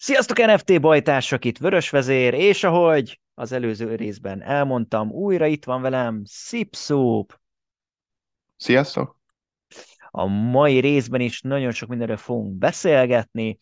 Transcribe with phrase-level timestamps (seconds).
[0.00, 5.82] Sziasztok NFT bajtársak, itt Vörös Vezér, és ahogy az előző részben elmondtam, újra itt van
[5.82, 7.40] velem Szipszúp.
[8.56, 9.20] Sziasztok!
[10.10, 13.56] A mai részben is nagyon sok mindenről fogunk beszélgetni,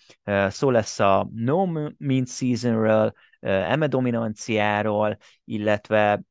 [0.49, 1.65] szó lesz a No
[1.99, 6.23] Mean Seasonről, eme dominanciáról, illetve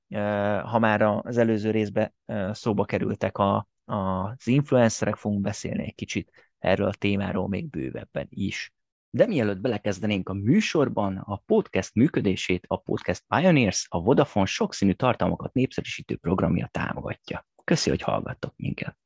[0.64, 2.14] ha már az előző részben
[2.52, 8.75] szóba kerültek a, az influencerek, fogunk beszélni egy kicsit erről a témáról még bővebben is.
[9.16, 15.54] De mielőtt belekezdenénk a műsorban, a podcast működését a Podcast Pioneers, a Vodafone sokszínű tartalmakat
[15.54, 17.48] népszerűsítő programja támogatja.
[17.64, 18.98] Köszi, hogy hallgattok minket.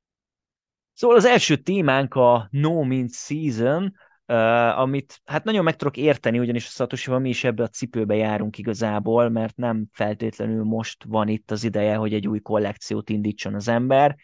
[0.94, 3.94] Szóval az első témánk a No Mint Season,
[4.26, 8.16] uh, amit hát nagyon meg tudok érteni, ugyanis a satoshi mi is ebbe a cipőbe
[8.16, 13.56] járunk igazából, mert nem feltétlenül most van itt az ideje, hogy egy új kollekciót indítson
[13.56, 14.16] az ember,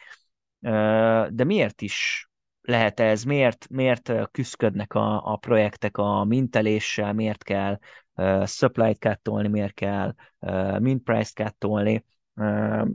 [0.60, 2.30] uh, de miért is
[2.66, 7.80] lehet ez, miért, miért küzdködnek a, a projektek a minteléssel, miért kell
[8.16, 12.06] uh, supply-t kattolni, miért kell uh, mint price-t kattolni.
[12.34, 12.88] Uh,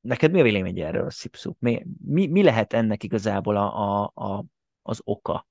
[0.00, 1.56] neked mi a vélemény erről, Szipszup?
[1.60, 4.44] Mi, mi, mi lehet ennek igazából a, a, a,
[4.82, 5.46] az oka?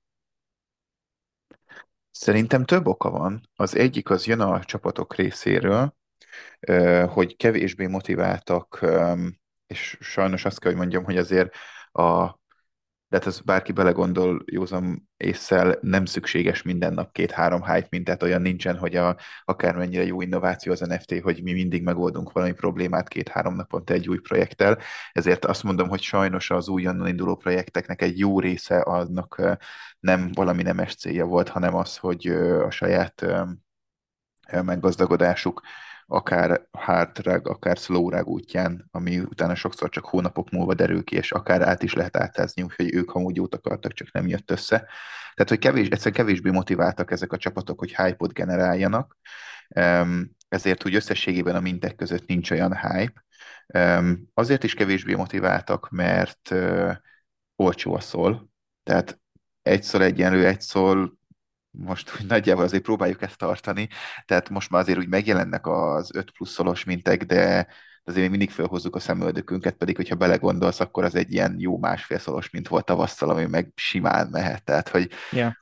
[2.10, 3.48] Szerintem több oka van.
[3.54, 5.94] Az egyik az jön a csapatok részéről,
[7.08, 8.86] hogy kevésbé motiváltak,
[9.66, 11.54] és sajnos azt kell, hogy mondjam, hogy azért
[11.92, 12.38] a
[13.08, 18.42] de hát ez bárki belegondol józan észszel, nem szükséges minden nap két-három hype mintát, olyan
[18.42, 23.54] nincsen, hogy a, akármennyire jó innováció az NFT, hogy mi mindig megoldunk valami problémát két-három
[23.54, 24.78] naponta egy új projekttel.
[25.12, 29.58] Ezért azt mondom, hogy sajnos az újonnan induló projekteknek egy jó része annak
[30.00, 32.26] nem valami nemes célja volt, hanem az, hogy
[32.66, 33.26] a saját
[34.62, 35.62] meggazdagodásuk
[36.06, 36.68] akár
[37.12, 41.62] drag, akár slow drag útján, ami utána sokszor csak hónapok múlva derül ki, és akár
[41.62, 44.76] át is lehet átázni, úgyhogy ők amúgy jót akartak, csak nem jött össze.
[45.34, 49.16] Tehát, hogy kevés, egyszerűen kevésbé motiváltak ezek a csapatok, hogy hype-ot generáljanak,
[50.48, 53.24] ezért úgy összességében a mintek között nincs olyan hype.
[54.34, 56.54] Azért is kevésbé motiváltak, mert
[57.56, 58.50] olcsó a szól,
[58.82, 59.20] tehát
[59.62, 61.15] egy szól egyenlő egy szól
[61.78, 63.88] most úgy nagyjából azért próbáljuk ezt tartani,
[64.24, 67.66] tehát most már azért úgy megjelennek az 5 pluszolos mintek, de
[68.04, 72.18] azért még mindig felhozzuk a szemöldökünket, pedig hogyha belegondolsz, akkor az egy ilyen jó másfél
[72.18, 74.64] szolos, mint volt tavasszal, ami meg simán mehet.
[74.64, 75.52] Tehát, hogy yeah.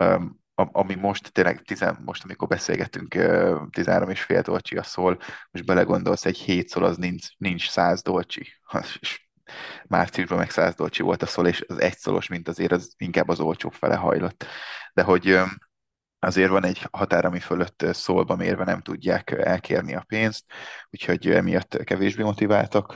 [0.00, 3.14] um, ami most tényleg, tizen, most amikor beszélgetünk,
[3.70, 5.18] 13 és fél dolcsi a szól,
[5.50, 8.46] most belegondolsz, egy 7 szól az nincs, nincs 100 dolcsi.
[9.00, 9.25] És
[9.86, 13.28] márciusban meg 100 dolcsi volt a szól, és az egy szolos, mint azért az inkább
[13.28, 14.46] az olcsóbb fele hajlott.
[14.92, 15.38] De hogy
[16.18, 20.44] azért van egy határ, ami fölött szólba mérve nem tudják elkérni a pénzt,
[20.90, 22.94] úgyhogy emiatt kevésbé motiváltak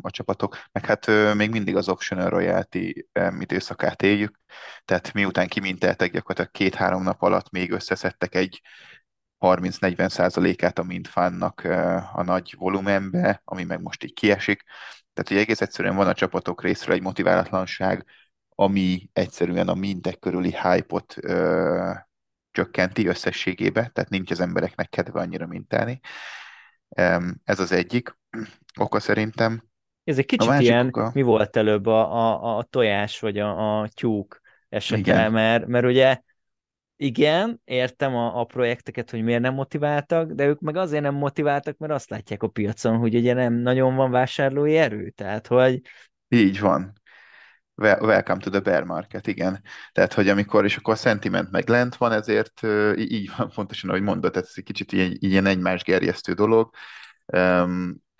[0.00, 3.06] a csapatok, meg hát még mindig az optional royalty
[3.38, 4.40] időszakát éljük,
[4.84, 8.60] tehát miután kiminteltek gyakorlatilag két-három nap alatt még összeszedtek egy
[9.38, 11.60] 30-40 százalékát a mintfánnak
[12.12, 14.62] a nagy volumenbe, ami meg most így kiesik,
[15.12, 18.04] tehát, hogy egész egyszerűen van a csapatok részről egy motiválatlanság,
[18.48, 21.90] ami egyszerűen a mintek körüli hype-ot ö,
[22.50, 26.00] csökkenti összességébe, tehát nincs az embereknek kedve annyira mintálni.
[27.44, 28.18] Ez az egyik
[28.78, 29.64] oka szerintem.
[30.04, 31.10] Ez egy kicsit ilyen, oka...
[31.14, 36.20] mi volt előbb a, a, a tojás vagy a, a tyúk esete, mert, mert ugye
[37.02, 41.78] igen, értem a, a projekteket, hogy miért nem motiváltak, de ők meg azért nem motiváltak,
[41.78, 45.80] mert azt látják a piacon, hogy ugye nem nagyon van vásárlói erő, tehát hogy...
[46.28, 46.92] Így van.
[47.74, 49.62] Welcome to the bear market, igen.
[49.92, 52.60] Tehát, hogy amikor, és akkor a sentiment meg lent van, ezért
[52.96, 56.74] így van pontosan, ahogy mondod, tehát ez egy kicsit ilyen, ilyen egymás gerjesztő dolog.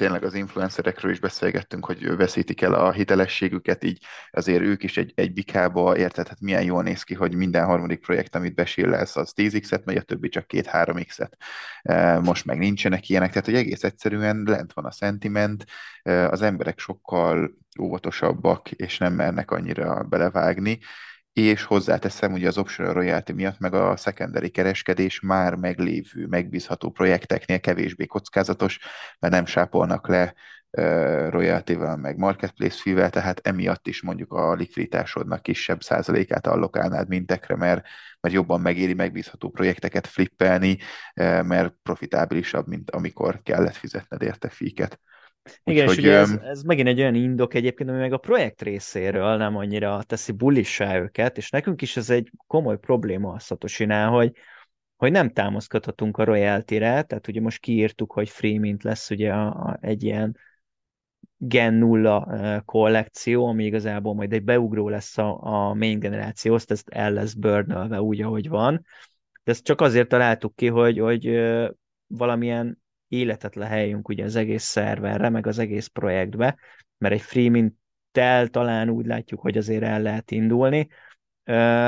[0.03, 5.13] Tényleg az influencerekről is beszélgettünk, hogy veszítik el a hitelességüket, így azért ők is egy,
[5.15, 9.33] egy bikába, érted, hát milyen jól néz ki, hogy minden harmadik projekt, amit besillesz, az
[9.37, 11.33] 10x-et megy, a többi csak 2-3x-et.
[12.23, 15.65] Most meg nincsenek ilyenek, tehát hogy egész egyszerűen lent van a sentiment,
[16.03, 20.79] az emberek sokkal óvatosabbak, és nem mernek annyira belevágni,
[21.32, 27.60] és hozzáteszem, ugye az Optional Royalty miatt meg a secondary kereskedés már meglévő, megbízható projekteknél
[27.60, 28.78] kevésbé kockázatos,
[29.18, 30.34] mert nem sápolnak le
[30.71, 37.86] uh, meg marketplace fee tehát emiatt is mondjuk a likviditásodnak kisebb százalékát allokálnád mintekre, mert,
[38.21, 40.78] mert jobban megéri megbízható projekteket flippelni,
[41.42, 45.01] mert profitábilisabb, mint amikor kellett fizetned érte fíket.
[45.65, 48.62] Igen, Úgyhogy, és ugye ez, ez megint egy olyan indok egyébként, ami meg a projekt
[48.62, 54.10] részéről nem annyira teszi bullissá őket, és nekünk is ez egy komoly probléma a Satoshi-nál,
[54.10, 54.33] hogy,
[54.97, 59.47] hogy nem támaszkodhatunk a royalty-re, tehát ugye most kiírtuk, hogy free mint lesz ugye a,
[59.47, 60.36] a, egy ilyen
[61.36, 67.12] Gen 0 kollekció, ami igazából majd egy beugró lesz a, a main generációhoz, ezt el
[67.12, 68.86] lesz burnölve úgy, ahogy van,
[69.45, 71.41] de ezt csak azért találtuk ki, hogy, hogy
[72.06, 72.82] valamilyen
[73.12, 76.59] életet leheljünk ugye az egész szerverre, meg az egész projektbe,
[76.98, 80.88] mert egy free mintel talán úgy látjuk, hogy azért el lehet indulni,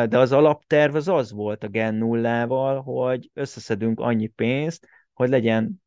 [0.07, 5.83] de az alapterv az az volt a Gen nullával, hogy összeszedünk annyi pénzt, hogy legyen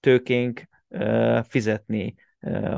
[0.00, 0.68] tőkénk
[1.42, 2.14] fizetni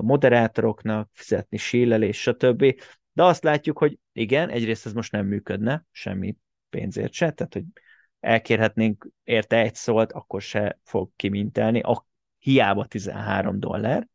[0.00, 2.74] moderátoroknak, fizetni sílelés, stb.
[3.12, 6.36] De azt látjuk, hogy igen, egyrészt ez most nem működne, semmi
[6.70, 7.64] pénzért se, tehát hogy
[8.22, 12.06] elkérhetnénk érte egy szólt, akkor se fog kimintelni, a,
[12.38, 14.08] hiába 13 dollár.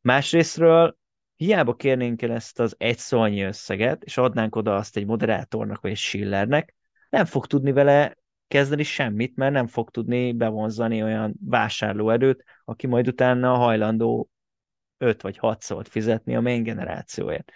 [0.00, 0.96] Másrésztről
[1.36, 5.90] hiába kérnénk el ezt az egy szólnyi összeget, és adnánk oda azt egy moderátornak vagy
[5.90, 6.74] egy Schillernek,
[7.08, 8.16] nem fog tudni vele
[8.48, 14.28] kezdeni semmit, mert nem fog tudni bevonzani olyan vásárlóerőt, aki majd utána hajlandó
[14.98, 17.52] 5 vagy 6 szót fizetni a main generációért.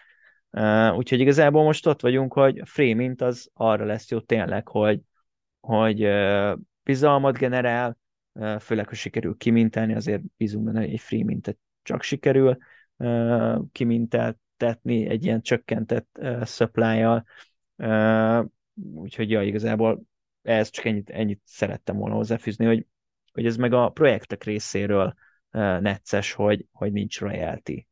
[0.50, 4.68] Uh, úgyhogy igazából most ott vagyunk, hogy a free mint az arra lesz jó tényleg,
[4.68, 5.00] hogy,
[5.66, 6.08] hogy
[6.82, 7.98] bizalmat generál,
[8.60, 12.56] főleg, ha sikerül kimintelni, azért bízunk benne, hogy egy free mintet csak sikerül
[13.72, 16.18] kiminteltetni egy ilyen csökkentett.
[17.76, 18.44] Uh,
[18.94, 20.02] úgyhogy ja, igazából
[20.42, 22.86] ez csak ennyit, ennyit szerettem volna hozzáfűzni, hogy,
[23.32, 25.14] hogy ez meg a projektek részéről
[25.80, 27.86] necces, hogy, hogy nincs royalty.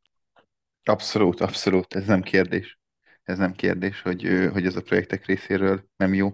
[0.85, 2.79] Abszolút, abszolút, ez nem kérdés.
[3.23, 6.33] Ez nem kérdés, hogy, hogy ez a projektek részéről nem jó.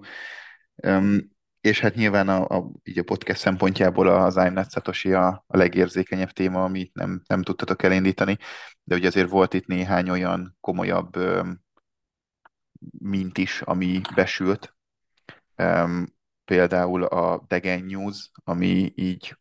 [1.61, 5.57] És hát nyilván a, a, így a podcast szempontjából az I'm Not Satoshi a, a
[5.57, 8.39] legérzékenyebb téma, amit nem, nem tudtatok elindítani,
[8.83, 11.17] de ugye azért volt itt néhány olyan komolyabb
[12.99, 14.75] mint is, ami besült.
[16.45, 19.37] Például a Degen News, ami így,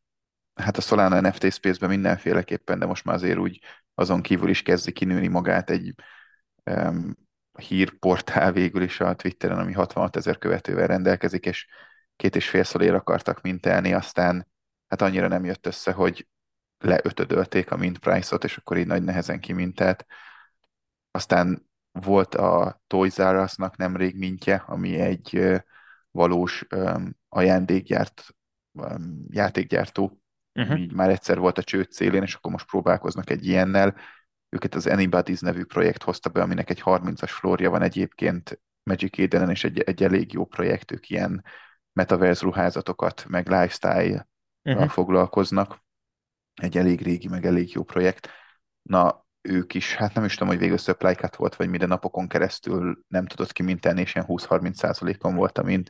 [0.54, 3.62] hát a Solana NFT Space-ben mindenféleképpen, de most már azért úgy
[3.94, 5.94] azon kívül is kezdi kinőni magát egy
[7.60, 11.68] hírportál végül is a Twitteren, ami 66 ezer követővel rendelkezik, és
[12.20, 14.48] két és fél szolér akartak mintelni, aztán
[14.88, 16.28] hát annyira nem jött össze, hogy
[16.78, 20.06] leötödölték a mint price-ot, és akkor így nagy nehezen kimintelt.
[21.12, 25.60] Aztán volt a Toys R Us-nak nemrég mintje, ami egy
[26.12, 26.68] valós
[27.30, 28.36] ajándékgyárt,
[29.30, 30.22] játékgyártó,
[30.54, 30.80] uh-huh.
[30.80, 33.96] így már egyszer volt a csőd célén, és akkor most próbálkoznak egy ilyennel.
[34.50, 39.50] Őket az Anybody's nevű projekt hozta be, aminek egy 30-as florja van egyébként Magic Eden,
[39.50, 41.44] és egy, egy elég jó projekt, ők ilyen
[42.00, 44.28] metaverse ruházatokat, meg lifestyle
[44.64, 44.90] uh-huh.
[44.90, 45.84] foglalkoznak.
[46.62, 48.30] Egy elég régi, meg elég jó projekt.
[48.82, 53.04] Na, ők is, hát nem is tudom, hogy végül supply volt, vagy minden napokon keresztül
[53.08, 55.90] nem tudott kimintelni, és ilyen 20-30 százalékon volt, amint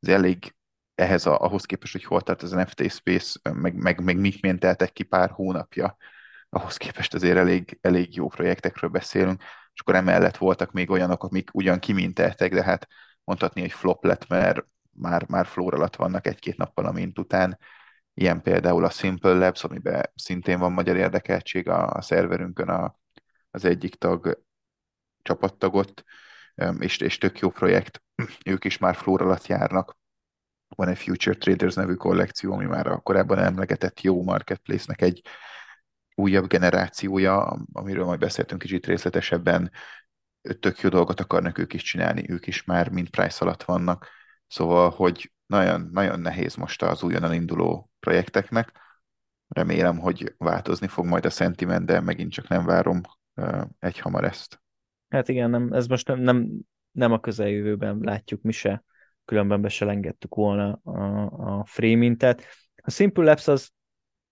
[0.00, 0.54] ez elég
[0.94, 4.92] ehhez a, ahhoz képest, hogy hol tart az NFT Space, meg, meg, meg mit minteltek
[4.92, 5.96] ki pár hónapja,
[6.48, 9.42] ahhoz képest azért elég, elég jó projektekről beszélünk,
[9.74, 12.88] és akkor emellett voltak még olyanok, amik ugyan kiminteltek, de hát
[13.24, 17.58] mondhatni, hogy flop lett, mert már, már flóra alatt vannak egy-két nappal a mint után.
[18.14, 22.98] Ilyen például a Simple Labs, amiben szintén van magyar érdekeltség a, a szerverünkön a,
[23.50, 24.42] az egyik tag
[25.22, 26.02] csapattagot,
[26.78, 28.02] és, és tök jó projekt.
[28.44, 29.96] Ők is már flóra alatt járnak.
[30.68, 35.22] Van egy Future Traders nevű kollekció, ami már a korábban emlegetett jó marketplace-nek egy
[36.14, 39.70] újabb generációja, amiről majd beszéltünk kicsit részletesebben.
[40.60, 44.08] Tök jó dolgot akarnak ők is csinálni, ők is már mind price alatt vannak
[44.52, 48.72] Szóval, hogy nagyon, nagyon nehéz most az újonnan induló projekteknek.
[49.48, 53.00] Remélem, hogy változni fog majd a sentiment, de megint csak nem várom
[53.78, 54.62] egy hamar ezt.
[55.08, 56.48] Hát igen, nem, ez most nem, nem,
[56.90, 58.84] nem a közeljövőben látjuk mi se,
[59.24, 62.16] különben be se lengettük volna a, a free.
[62.76, 63.70] A Simple Labs az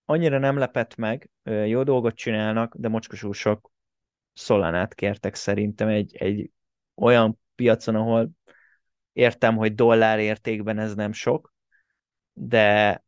[0.05, 3.71] annyira nem lepett meg, jó dolgot csinálnak, de mocskosul sok
[4.33, 6.51] szolánát kértek szerintem egy, egy
[6.95, 8.31] olyan piacon, ahol
[9.21, 11.53] Értem, hogy dollár értékben ez nem sok,
[12.33, 13.05] de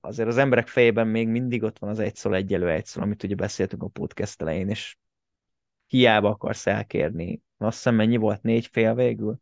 [0.00, 3.22] azért az emberek fejében még mindig ott van az egy szól egyelő egy szól, amit
[3.22, 4.96] ugye beszéltünk a podcast elején, és
[5.86, 7.42] hiába akarsz elkérni.
[7.58, 8.42] Azt hiszem mennyi volt?
[8.42, 9.40] Négy fél végül?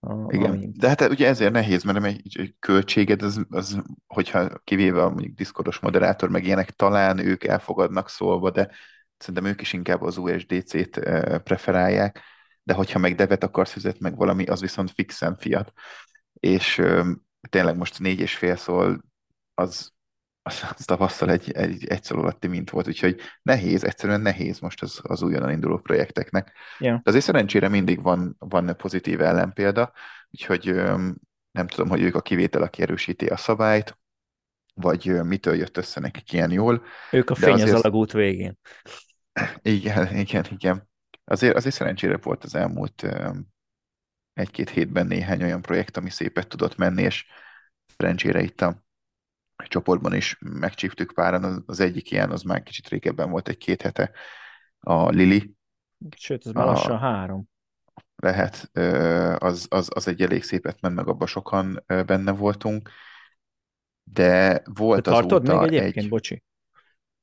[0.00, 0.78] A, Igen, amint.
[0.78, 5.34] de hát ugye ezért nehéz, mert egy, egy költséged, az, az, hogyha kivéve a mondjuk
[5.34, 8.70] Discordos moderátor, meg ilyenek, talán ők elfogadnak szólva, de
[9.16, 12.22] szerintem ők is inkább az USDC-t eh, preferálják,
[12.62, 15.72] de hogyha meg devet akarsz fizetni, meg valami, az viszont fixen fiat.
[16.32, 17.10] És ö,
[17.48, 19.04] tényleg most négy és fél szól,
[19.54, 19.92] az,
[20.42, 24.82] az, az tavasszal egy, egy, egy szól alatti mint volt, úgyhogy nehéz, egyszerűen nehéz most
[24.82, 26.52] az, az újonnan induló projekteknek.
[26.78, 26.94] Yeah.
[26.94, 29.92] De azért szerencsére mindig van, van pozitív ellenpélda,
[30.30, 31.08] úgyhogy ö,
[31.50, 33.98] nem tudom, hogy ők a kivétel, aki erősíti a szabályt,
[34.74, 36.84] vagy mitől jött össze nekik ilyen jól.
[37.10, 38.58] Ők a fény az alagút végén.
[39.62, 40.90] Igen, igen, igen
[41.24, 43.06] azért, azért szerencsére volt az elmúlt
[44.32, 47.26] egy-két hétben néhány olyan projekt, ami szépet tudott menni, és
[47.96, 48.84] szerencsére itt a
[49.56, 51.64] csoportban is megcsíptük páran.
[51.66, 54.10] Az egyik ilyen, az már kicsit régebben volt, egy két hete,
[54.80, 55.54] a Lili.
[56.16, 57.48] Sőt, ez már lassan három.
[58.16, 58.70] Lehet,
[59.42, 62.90] az, az, az egy elég szépet ment, meg abban sokan benne voltunk.
[64.02, 66.10] De volt De tartod azóta még egyébként, egy...
[66.10, 66.42] bocsi?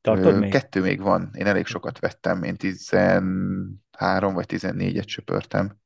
[0.02, 0.52] Tartod még?
[0.52, 1.30] Kettő még van.
[1.34, 2.44] Én elég sokat vettem.
[2.44, 5.78] Én 13 vagy 14-et söpörtem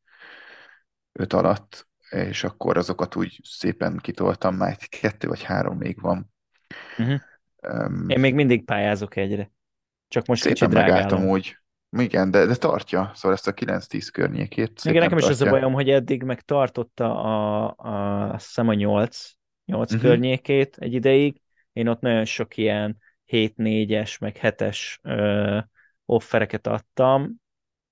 [1.12, 6.32] öt alatt, és akkor azokat úgy szépen kitoltam, már egy kettő vagy három még van.
[6.98, 7.20] Uh-huh.
[7.68, 9.52] Um, Én még mindig pályázok egyre.
[10.08, 11.58] Csak most szépen kicsit megálltam úgy.
[11.98, 15.52] Igen, de, de tartja, szóval ezt a 9-10 környékét Igen, nekem is az a tartja.
[15.60, 19.30] bajom, hogy eddig meg tartotta a, a, azt hiszem a 8,
[19.66, 20.02] 8 Mhm.
[20.02, 21.42] környékét egy ideig.
[21.74, 25.60] Én ott nagyon sok ilyen 7-4-es, meg 7-es ö,
[26.06, 27.42] offereket adtam,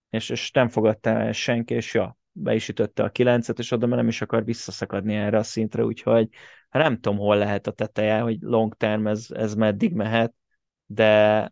[0.09, 3.87] és, és nem fogadta el senki, és ja, be is ütötte a 9-et, és oda
[3.87, 6.29] már nem is akar visszaszakadni erre a szintre, úgyhogy
[6.69, 10.33] nem tudom, hol lehet a teteje, hogy long term ez, ez meddig mehet,
[10.85, 11.51] de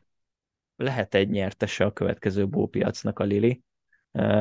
[0.76, 3.62] lehet egy nyertese a következő bópiacnak a Lili.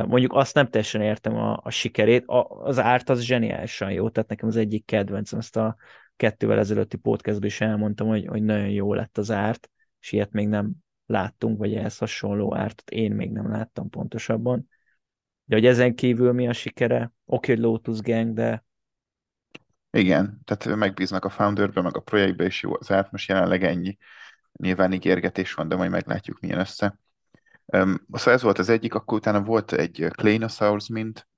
[0.07, 4.29] Mondjuk azt nem teljesen értem a, a sikerét, a, az árt az zseniálisan jó, tehát
[4.29, 5.77] nekem az egyik kedvencem, ezt a
[6.19, 9.71] kettővel ezelőtti podcastban is elmondtam, hogy, hogy nagyon jó lett az árt,
[10.01, 10.73] és ilyet még nem
[11.07, 14.69] láttunk, vagy ehhez hasonló ártot én még nem láttam pontosabban.
[15.45, 17.13] De hogy ezen kívül mi a sikere?
[17.25, 18.65] Oké, hogy Lotus Gang, de
[19.91, 23.97] Igen, tehát megbíznak a founderbe, meg a projektbe is jó az át, most jelenleg ennyi.
[24.53, 26.99] Nyilván ígérgetés van, de majd meglátjuk, milyen össze.
[27.65, 31.29] Um, szóval ez volt az egyik, akkor utána volt egy Kleinosaurus mint,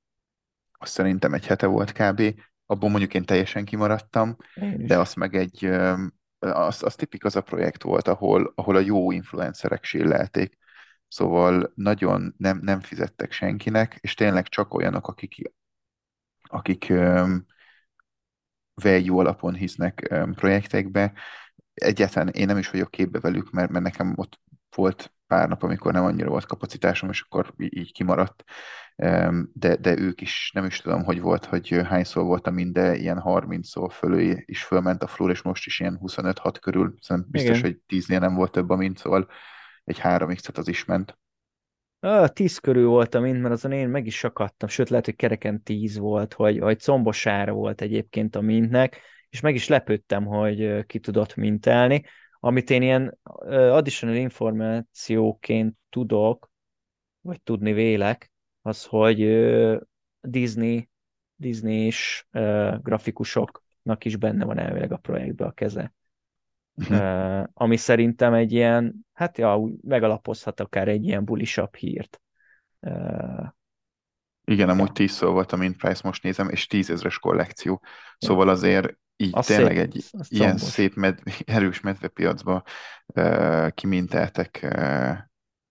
[0.72, 2.34] azt szerintem egy hete volt kb.
[2.70, 5.64] Abból mondjuk én teljesen kimaradtam, én de az meg egy,
[6.38, 10.58] az, az tipik az a projekt volt, ahol, ahol a jó influencerek sillelték.
[11.08, 15.52] Szóval nagyon nem, nem fizettek senkinek, és tényleg csak olyanok, akik,
[16.42, 17.46] akik um,
[18.74, 21.12] value alapon hisznek um, projektekbe.
[21.74, 24.40] Egyáltalán én nem is vagyok képbe velük, mert, mert nekem ott
[24.74, 28.44] volt pár nap, amikor nem annyira volt kapacitásom, és akkor így kimaradt.
[29.52, 33.68] De, de ők is, nem is tudom, hogy volt, hogy hányszor voltam minden, ilyen 30
[33.68, 36.94] szó fölé is fölment a flór, és most is ilyen 25-6 körül.
[37.00, 37.70] Szerintem biztos, Igen.
[37.70, 39.28] hogy 10-nél nem volt több a mint, szóval
[39.84, 41.18] egy 3x-et az is ment.
[42.00, 45.62] Ah, tíz körül voltam mint, mert azon én meg is akadtam, sőt lehet, hogy kereken
[45.62, 50.98] tíz volt, hogy, hogy combosára volt egyébként a mintnek, és meg is lepődtem, hogy ki
[50.98, 52.04] tudott mintelni.
[52.40, 53.18] Amit én ilyen
[53.48, 56.50] additional információként tudok,
[57.20, 58.32] vagy tudni vélek,
[58.62, 59.18] az, hogy
[60.20, 60.88] Disney,
[61.36, 65.94] Disney-s ö, grafikusoknak is benne van elvileg a projektbe a keze.
[66.74, 66.94] Mhm.
[66.94, 72.20] Uh, ami szerintem egy ilyen, hát ja, megalapozhat akár egy ilyen bulisabb hírt.
[72.80, 73.48] Uh,
[74.50, 77.82] Igen, amúgy ja, 10 szó volt a mint price, most nézem, és 10 ezres kollekció.
[78.18, 80.68] Szóval azért így az tényleg szép, egy az ilyen combos.
[80.68, 82.62] szép, med, erős medvepiacba
[83.06, 85.16] uh, kiminteltek uh,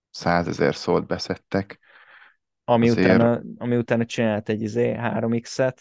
[0.09, 1.79] százezer szót beszedtek.
[2.63, 5.77] Ami Azért utána, ami utána csinált egy izé, 3x-et,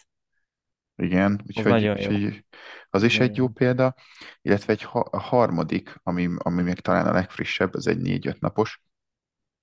[0.95, 1.91] Igen, az úgyhogy, jó.
[1.91, 2.45] úgyhogy
[2.89, 3.95] az is Nagyon egy jó példa,
[4.41, 8.81] illetve egy ha- a harmadik, ami, ami még talán a legfrissebb, az egy négy-öt napos,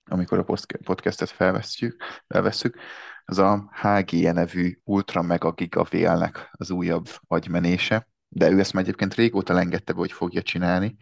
[0.07, 0.45] amikor a
[0.83, 2.77] podcastet felvesszük, felvesszük,
[3.25, 8.83] az a HGE nevű Ultra Mega Giga Vélnek az újabb agymenése, de ő ezt már
[8.83, 10.97] egyébként régóta lengette be, hogy fogja csinálni.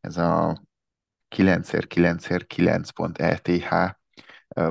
[0.00, 0.62] Ez a
[1.36, 3.94] 9x9x9.ETH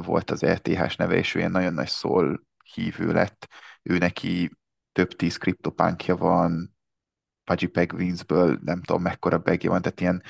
[0.06, 2.44] volt az ETH-s neve, és ő ilyen nagyon nagy szól
[2.74, 3.48] hívő lett.
[3.84, 4.52] Ő neki
[4.92, 6.76] több tíz kriptopánkja van,
[7.44, 10.24] Pudgy Penguinsből nem tudom mekkora begje van, tehát ilyen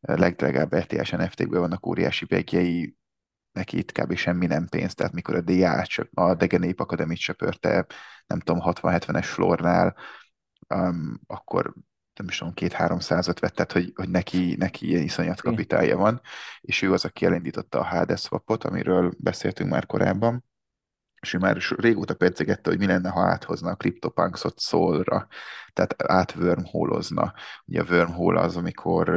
[0.00, 2.96] legdrágább ETH NFT-kből vannak óriási begjei,
[3.52, 4.14] neki itt kb.
[4.14, 7.86] semmi nem pénz, tehát mikor a DA a Dege Nép Akademit söpörte,
[8.26, 9.96] nem tudom, 60-70-es flornál,
[10.74, 11.74] um, akkor
[12.14, 16.20] nem is tudom, két-háromszázat vett, tehát hogy, hogy neki, neki ilyen iszonyat kapitálja van,
[16.60, 20.44] és ő az, aki elindította a HD swapot, amiről beszéltünk már korábban,
[21.20, 25.26] és ő már régóta percegette, hogy mi lenne, ha áthozna a CryptoPunksot Soulra,
[25.72, 27.34] tehát átwormholozna.
[27.64, 29.08] Ugye a wormhole az, amikor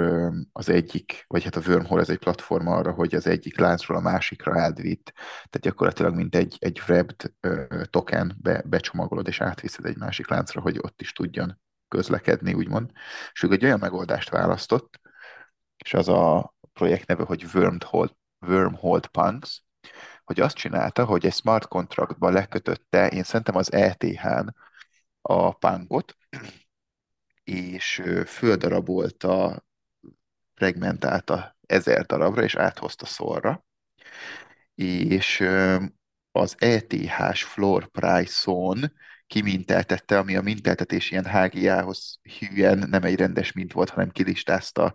[0.51, 4.01] az egyik, vagy hát a wormhole ez egy platform arra, hogy az egyik láncról a
[4.01, 5.13] másikra átvitt.
[5.15, 7.33] Tehát gyakorlatilag mint egy, egy wrapped
[7.89, 12.91] token be, becsomagolod és átviszed egy másik láncra, hogy ott is tudjon közlekedni, úgymond.
[13.31, 14.99] És ő egy olyan megoldást választott,
[15.83, 18.09] és az a projekt neve, hogy Wormhole,
[18.47, 19.63] Wormhole Punks,
[20.23, 24.55] hogy azt csinálta, hogy egy smart contractba lekötötte, én szerintem az ETH-n
[25.21, 26.17] a punkot,
[27.43, 29.65] és földarabolta,
[30.53, 33.65] fragmentálta ezer darabra, és áthozta szorra,
[34.75, 35.47] és
[36.31, 38.93] az ETH-s floor price-on
[39.27, 44.93] kiminteltette, ami a minteltetés ilyen HGA-hoz hűen nem egy rendes mint volt, hanem kilistázta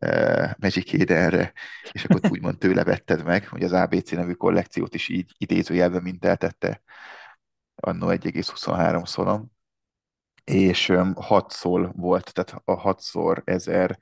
[0.00, 1.52] uh, Magic Edenre,
[1.92, 6.82] és akkor úgymond tőle vetted meg, hogy az ABC nevű kollekciót is így idézőjelben minteltette.
[7.74, 9.50] Annó 1,23 szolom,
[10.44, 13.98] és um, 6 szól volt, tehát a 6 szor 1000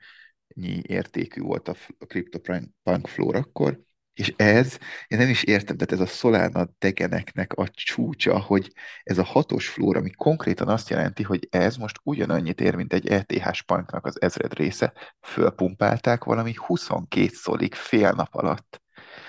[0.55, 3.81] nyi értékű volt a, a CryptoPunk Floor akkor,
[4.19, 8.73] és ez, én nem is értem, tehát ez a Solana degeneknek a csúcsa, hogy
[9.03, 13.09] ez a hatos flór, ami konkrétan azt jelenti, hogy ez most ugyanannyit ér, mint egy
[13.09, 18.83] ETH Spunknak az ezred része, fölpumpálták valami 22 szolig fél nap alatt.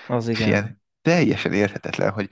[0.08, 0.48] Az És igen.
[0.48, 2.28] ilyen teljesen érthetetlen, hogy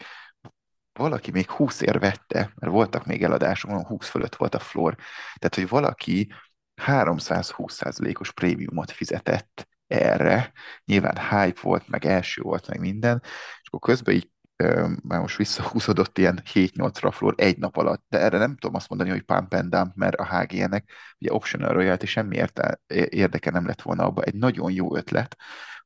[0.93, 4.95] valaki még 20 ér vette, mert voltak még eladások, 20 fölött volt a floor,
[5.35, 6.33] tehát hogy valaki
[6.87, 10.53] 320%-os prémiumot fizetett erre,
[10.85, 13.21] nyilván hype volt, meg első volt, meg minden,
[13.63, 14.31] és akkor közben így
[15.03, 19.11] már most visszahúzódott ilyen 7-8 floor egy nap alatt, de erre nem tudom azt mondani,
[19.11, 23.83] hogy pump and dump, mert a HGN-nek ugye optional royalty semmi érte, érdeke nem lett
[23.83, 24.23] volna abba.
[24.23, 25.37] Egy nagyon jó ötlet,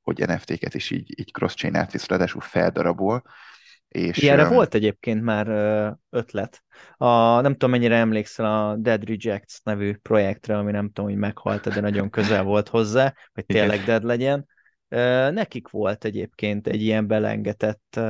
[0.03, 3.23] hogy NFT-ket is így, így cross-chain átvisz, ráadásul feldarabol,
[3.93, 5.47] és, Ilyenre volt egyébként már
[6.11, 6.63] ötlet.
[6.97, 11.69] A, nem tudom, mennyire emlékszel a Dead Rejects nevű projektre, ami nem tudom, hogy meghalt,
[11.69, 13.87] de nagyon közel volt hozzá, hogy tényleg Igen.
[13.87, 14.47] dead legyen.
[15.35, 18.01] Nekik volt egyébként egy ilyen belengetett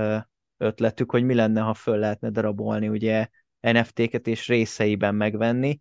[0.57, 3.29] ötletük, hogy mi lenne, ha föl lehetne darabolni ugye
[3.61, 5.79] NFT-ket és részeiben megvenni.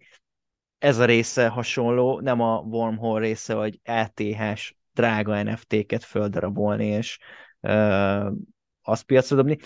[0.77, 7.19] Ez a része hasonló, nem a Wormhole része, hogy ETH-s drága NFT-ket földarabolni és
[7.59, 8.31] uh,
[8.81, 9.57] azt piacra dobni.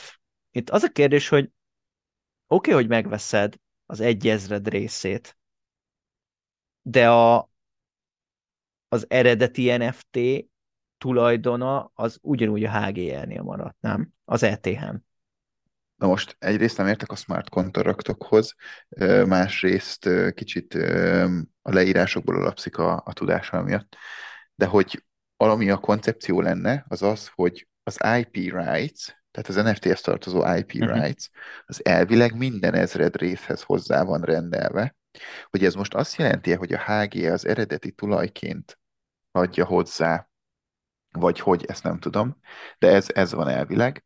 [0.56, 1.44] Itt az a kérdés, hogy
[2.48, 5.38] oké, okay, hogy megveszed az egyezred részét,
[6.82, 7.50] de a,
[8.88, 10.20] az eredeti NFT
[10.98, 14.14] tulajdona az ugyanúgy a HGL-nél maradt, nem?
[14.26, 14.96] Az ETH-n.
[15.96, 18.56] Na most egyrészt nem értek a smart kontraktokhoz,
[19.26, 20.74] másrészt kicsit
[21.62, 23.96] a leírásokból alapszik a, a tudása miatt,
[24.56, 25.06] de hogy
[25.38, 30.74] valami a koncepció lenne, az az, hogy az IP rights, tehát az NFT-hez tartozó IP
[30.74, 30.90] uh-huh.
[30.90, 31.02] Mhm.
[31.02, 31.30] rights,
[31.66, 34.96] az elvileg minden ezred részhez hozzá van rendelve,
[35.50, 38.80] hogy ez most azt jelenti, hogy a HG az eredeti tulajként
[39.32, 40.30] adja hozzá,
[41.12, 42.40] vagy hogy, ezt nem tudom,
[42.80, 44.04] de ez, ez van elvileg,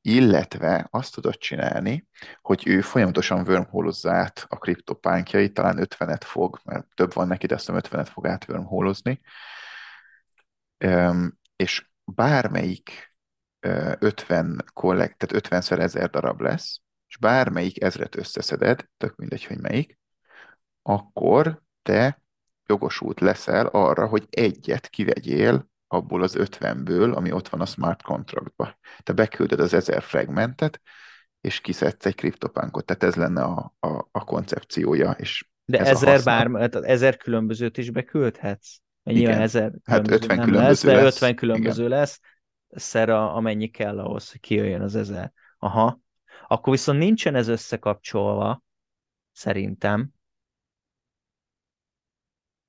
[0.00, 2.06] illetve azt tudod csinálni,
[2.42, 7.54] hogy ő folyamatosan wormholozza át a kriptopánkjait, talán 50-et fog, mert több van neki, de
[7.54, 9.20] azt 50-et fog át wormholozni,
[11.56, 13.07] és bármelyik
[13.60, 19.98] 50 kollekt, tehát 50 ezer darab lesz, és bármelyik ezret összeszeded, tök mindegy, hogy melyik,
[20.82, 22.22] akkor te
[22.66, 28.78] jogosult leszel arra, hogy egyet kivegyél abból az 50-ből, ami ott van a smart contractba.
[29.02, 30.80] Te beküldöd az ezer fragmentet,
[31.40, 32.84] és kiszedsz egy kriptopánkot.
[32.84, 35.10] Tehát ez lenne a, a, a koncepciója.
[35.10, 38.76] És De ez ezer, bár, hát ezer különbözőt is beküldhetsz?
[39.02, 39.40] Igen.
[39.40, 40.94] ezer hát 50 különböző lesz, lesz.
[40.94, 41.98] De 50 különböző Igen.
[41.98, 42.20] lesz
[42.70, 45.32] szer, amennyi kell ahhoz, hogy kijöjjön az ezer.
[45.58, 46.00] Aha.
[46.46, 48.62] Akkor viszont nincsen ez összekapcsolva,
[49.32, 50.12] szerintem,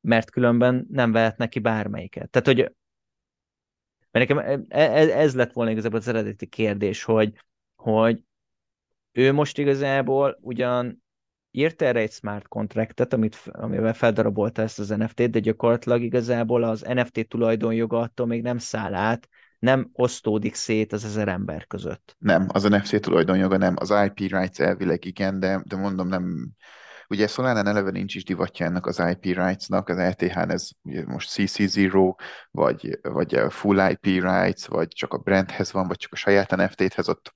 [0.01, 2.29] mert különben nem vehet neki bármelyiket.
[2.29, 2.73] Tehát, hogy
[4.11, 7.33] mert nekem ez, e, ez lett volna igazából az eredeti kérdés, hogy,
[7.75, 8.23] hogy
[9.11, 11.03] ő most igazából ugyan
[11.51, 16.81] írt erre egy smart contractet, amit, amivel feldarabolta ezt az NFT-t, de gyakorlatilag igazából az
[16.81, 22.15] NFT tulajdonjoga attól még nem száll át, nem osztódik szét az ezer ember között.
[22.19, 23.73] Nem, az NFC tulajdonjoga nem.
[23.77, 26.53] Az IP rights elvileg igen, de, de mondom nem,
[27.11, 31.29] Ugye Solana eleve nincs is divatja ennek az IP rights-nak, az ETH-n ez ugye most
[31.33, 32.15] CC0,
[32.51, 37.09] vagy, vagy full IP rights, vagy csak a brandhez van, vagy csak a saját NFT-hez,
[37.09, 37.33] ott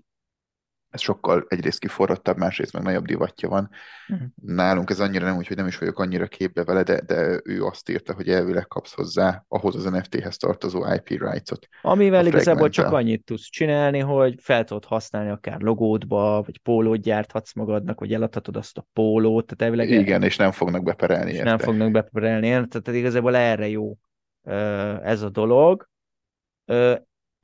[0.94, 3.70] ez sokkal egyrészt kiforrottabb, másrészt meg nagyobb divatja van.
[4.08, 4.28] Uh-huh.
[4.36, 7.64] Nálunk ez annyira nem úgy, hogy nem is vagyok annyira képbe vele, de, de ő
[7.64, 11.68] azt írta, hogy elvileg kapsz hozzá ahhoz az NFT-hez tartozó IP rights-ot.
[11.82, 17.54] Amivel igazából csak annyit tudsz csinálni, hogy fel tudod használni akár logódba, vagy pólót gyárthatsz
[17.54, 19.46] magadnak, vagy eladhatod azt a pólót.
[19.46, 20.28] Tehát elvileg Igen, el...
[20.28, 21.50] és nem fognak beperelni és érte.
[21.50, 23.98] nem fognak beperelni érte, tehát igazából erre jó
[25.04, 25.90] ez a dolog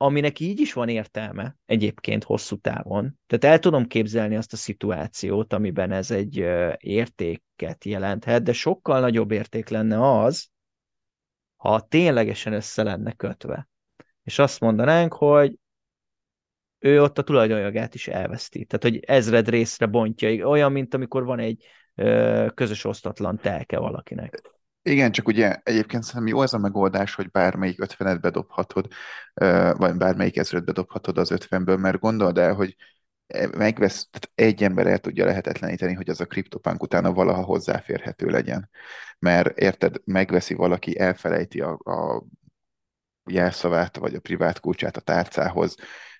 [0.02, 3.18] aminek így is van értelme egyébként hosszú távon.
[3.26, 6.36] Tehát el tudom képzelni azt a szituációt, amiben ez egy
[6.76, 10.48] értéket jelenthet, de sokkal nagyobb érték lenne az,
[11.56, 13.68] ha ténylegesen össze lenne kötve.
[14.22, 15.58] És azt mondanánk, hogy
[16.78, 18.64] ő ott a tulajdonjogát is elveszti.
[18.64, 21.64] Tehát, hogy ezred részre bontja, olyan, mint amikor van egy
[22.54, 24.59] közös osztatlan telke valakinek.
[24.82, 28.86] Igen, csak ugye egyébként szerintem jó ez a megoldás, hogy bármelyik ötvenet bedobhatod,
[29.72, 32.76] vagy bármelyik ezret bedobhatod az ötvenből, mert gondold el, hogy
[33.56, 38.70] megvesz, tehát egy ember el tudja lehetetleníteni, hogy az a kriptopánk utána valaha hozzáférhető legyen.
[39.18, 42.24] Mert érted, megveszi valaki, elfelejti a, a
[43.30, 45.74] jelszavát, vagy a privát kulcsát a tárcához,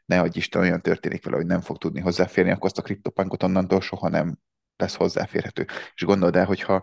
[0.05, 3.43] ne adj Isten, olyan történik vele, hogy nem fog tudni hozzáférni, akkor azt a kriptopankot
[3.43, 4.39] onnantól soha nem
[4.77, 5.67] lesz hozzáférhető.
[5.95, 6.83] És gondold el, hogyha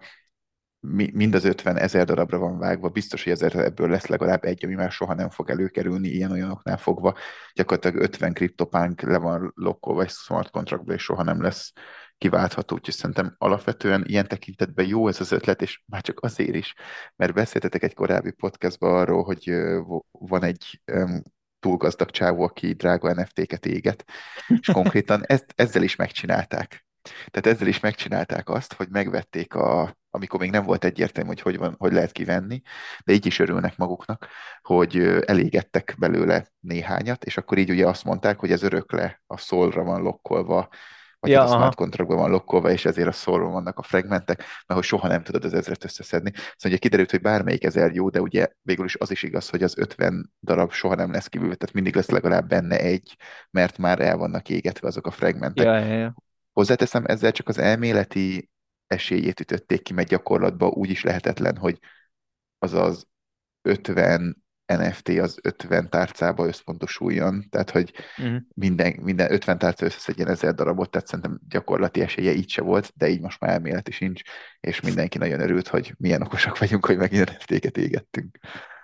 [0.80, 4.74] mind az 50 ezer darabra van vágva, biztos, hogy ezer ebből lesz legalább egy, ami
[4.74, 7.16] már soha nem fog előkerülni ilyen-olyanoknál fogva.
[7.54, 11.72] Gyakorlatilag 50 kriptopánk le van lokkolva egy smart contractba, és soha nem lesz
[12.18, 12.76] kiváltható.
[12.76, 16.74] Úgyhogy szerintem alapvetően ilyen tekintetben jó ez az ötlet, és már csak azért is,
[17.16, 19.52] mert beszéltetek egy korábbi podcastban arról, hogy
[20.12, 20.82] van egy
[21.60, 24.06] túl gazdag csávó, aki drága NFT-ket éget,
[24.60, 26.86] és konkrétan ezt, ezzel is megcsinálták.
[27.32, 31.58] Tehát ezzel is megcsinálták azt, hogy megvették a, amikor még nem volt egyértelmű, hogy hogy,
[31.58, 32.62] van, hogy lehet kivenni,
[33.06, 34.28] de így is örülnek maguknak,
[34.62, 39.84] hogy elégettek belőle néhányat, és akkor így ugye azt mondták, hogy ez örökle a szolra
[39.84, 40.70] van lokkolva,
[41.20, 44.38] vagy ja, hát a smart contractban van lokkolva, és ezért a szolról vannak a fragmentek,
[44.38, 46.32] mert hogy soha nem tudod az ezret összeszedni.
[46.36, 49.64] Szóval ugye kiderült, hogy bármelyik ezer jó, de ugye végül is az is igaz, hogy
[49.64, 53.16] az 50 darab soha nem lesz kívül, tehát mindig lesz legalább benne egy,
[53.52, 55.66] mert már el vannak égetve azok a fragmentek.
[55.66, 56.16] Ja, ja, ja.
[56.54, 58.50] Hozzáteszem, ezzel csak az elméleti
[58.88, 61.80] esélyét ütötték ki, mert gyakorlatban úgy is lehetetlen, hogy
[62.58, 63.08] az az
[63.62, 68.42] 50 NFT az 50 tárcába összpontosuljon, tehát hogy uh-huh.
[68.54, 73.08] minden, minden 50 tárca összeszedjen ezer darabot, tehát szerintem gyakorlati esélye így se volt, de
[73.08, 74.22] így most már elméleti sincs,
[74.60, 78.38] és mindenki nagyon örült, hogy milyen okosak vagyunk, hogy megint NFT-ket égettünk.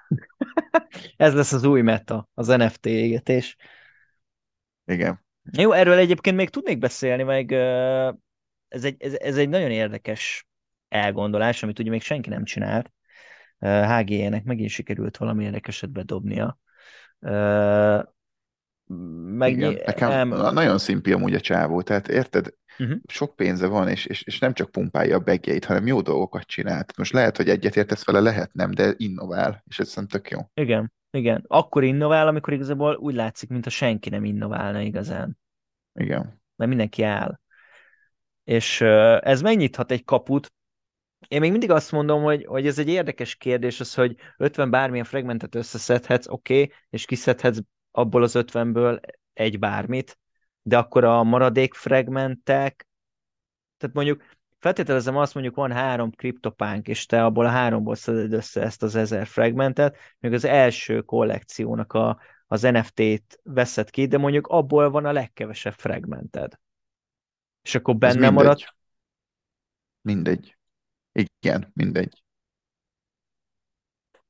[1.15, 3.55] Ez lesz az új meta, az NFT égetés.
[4.85, 5.25] Igen.
[5.51, 7.51] Jó, erről egyébként még tudnék beszélni, meg
[8.73, 10.47] ez egy, ez, ez egy nagyon érdekes
[10.87, 12.91] elgondolás, amit ugye még senki nem csinált.
[13.59, 16.59] HG-nek megint sikerült valami érdekeset bedobnia.
[19.37, 20.53] Meg, Igen, nekem em...
[20.53, 22.97] nagyon szimpi amúgy a csávó, tehát érted, uh-huh.
[23.05, 26.97] sok pénze van, és, és, és nem csak pumpálja a begjeit, hanem jó dolgokat csinált.
[26.97, 30.39] Most lehet, hogy egyet értesz vele, lehet nem, de innovál, és ez szerintem tök jó.
[30.53, 31.43] Igen, igen.
[31.47, 35.37] Akkor innovál, amikor igazából úgy látszik, mintha senki nem innoválna igazán.
[35.93, 36.41] Igen.
[36.55, 37.41] Mert mindenki áll.
[38.43, 38.81] És
[39.21, 40.51] ez megnyithat egy kaput.
[41.27, 45.05] Én még mindig azt mondom, hogy, hogy ez egy érdekes kérdés, az, hogy 50 bármilyen
[45.05, 47.59] fragmentet összeszedhetsz, oké, okay, és kiszedhetsz
[47.91, 48.99] abból az 50-ből
[49.33, 50.17] egy bármit,
[50.61, 52.87] de akkor a maradék fragmentek,
[53.77, 54.23] tehát mondjuk
[54.59, 58.95] feltételezem azt mondjuk van három kriptopánk, és te abból a háromból szeded össze ezt az
[58.95, 65.05] ezer fragmentet, még az első kollekciónak a, az NFT-t veszed ki, de mondjuk abból van
[65.05, 66.53] a legkevesebb fragmented.
[67.63, 68.33] És akkor benne mindegy.
[68.33, 68.75] maradt?
[70.01, 70.57] Mindegy.
[71.11, 72.23] Igen, mindegy.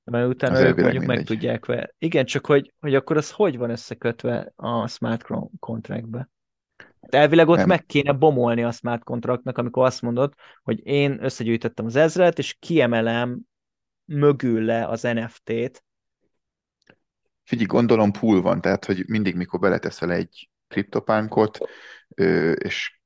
[0.03, 1.07] Mert utána ők mondjuk mindegy.
[1.07, 1.93] meg tudják vele.
[1.97, 5.25] Igen, csak hogy, hogy akkor az hogy van összekötve a smart
[5.59, 6.29] contractbe?
[6.99, 7.67] De elvileg ott nem.
[7.67, 12.55] meg kéne bomolni a smart contractnak, amikor azt mondod, hogy én összegyűjtöttem az ezret, és
[12.59, 13.39] kiemelem
[14.05, 15.83] mögül le az NFT-t.
[17.43, 21.57] Figyelj, gondolom pool van, tehát hogy mindig, mikor beleteszel egy kriptopánkot,
[22.53, 23.01] és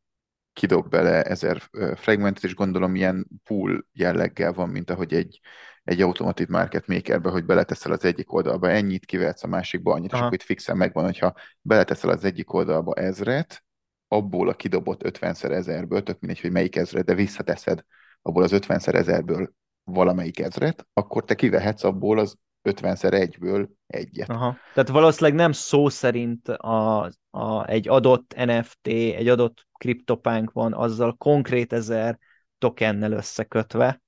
[0.58, 1.62] kidob bele ezer
[1.96, 5.40] fragmentet, és gondolom ilyen pool jelleggel van, mint ahogy egy,
[5.84, 10.18] egy automatív market makerbe, hogy beleteszel az egyik oldalba ennyit, kivehetsz a másikba annyit, Aha.
[10.18, 13.64] és akkor itt fixen megvan, hogyha beleteszel az egyik oldalba ezret,
[14.08, 17.84] abból a kidobott 50-szer ezerből, tök mindegy, hogy melyik ezret, de visszateszed
[18.22, 22.36] abból az 50-szer ezerből valamelyik ezret, akkor te kivehetsz abból az
[22.72, 24.30] 50-szer egyből egyet.
[24.30, 24.58] Aha.
[24.74, 31.14] Tehát valószínűleg nem szó szerint a, a, egy adott NFT, egy adott kriptopánk van, azzal
[31.14, 32.20] konkrét ezer
[32.58, 34.02] tokennel összekötve,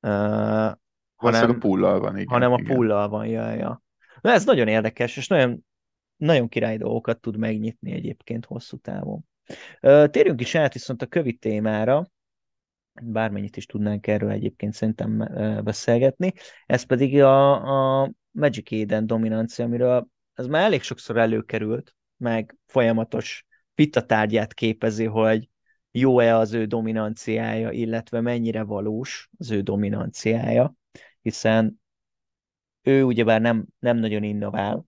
[0.00, 0.72] uh,
[1.16, 2.28] hanem, a pullal van, igen.
[2.28, 2.74] Hanem a igen.
[2.74, 3.82] pullal van, ja, ja.
[4.20, 5.64] Na ez nagyon érdekes, és nagyon,
[6.16, 9.24] nagyon király dolgokat tud megnyitni egyébként hosszú távon.
[10.10, 12.06] Térjünk is át viszont a kövi témára,
[13.02, 15.18] bármennyit is tudnánk erről egyébként szerintem
[15.64, 16.32] beszélgetni,
[16.66, 23.46] ez pedig a, a Magic Eden dominancia, amiről ez már elég sokszor előkerült, meg folyamatos
[23.74, 25.48] vitatárgyát képezi, hogy
[25.90, 30.74] jó-e az ő dominanciája, illetve mennyire valós az ő dominanciája,
[31.20, 31.80] hiszen
[32.82, 34.84] ő ugyebár nem, nem nagyon innovál,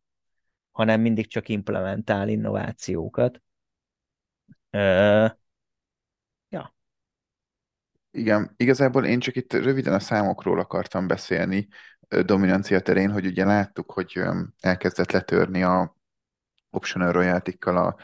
[0.70, 3.42] hanem mindig csak implementál innovációkat.
[8.16, 11.68] Igen, igazából én csak itt röviden a számokról akartam beszélni
[12.24, 14.22] dominancia terén, hogy ugye láttuk, hogy
[14.60, 15.96] elkezdett letörni a
[16.70, 17.96] optional royalty a,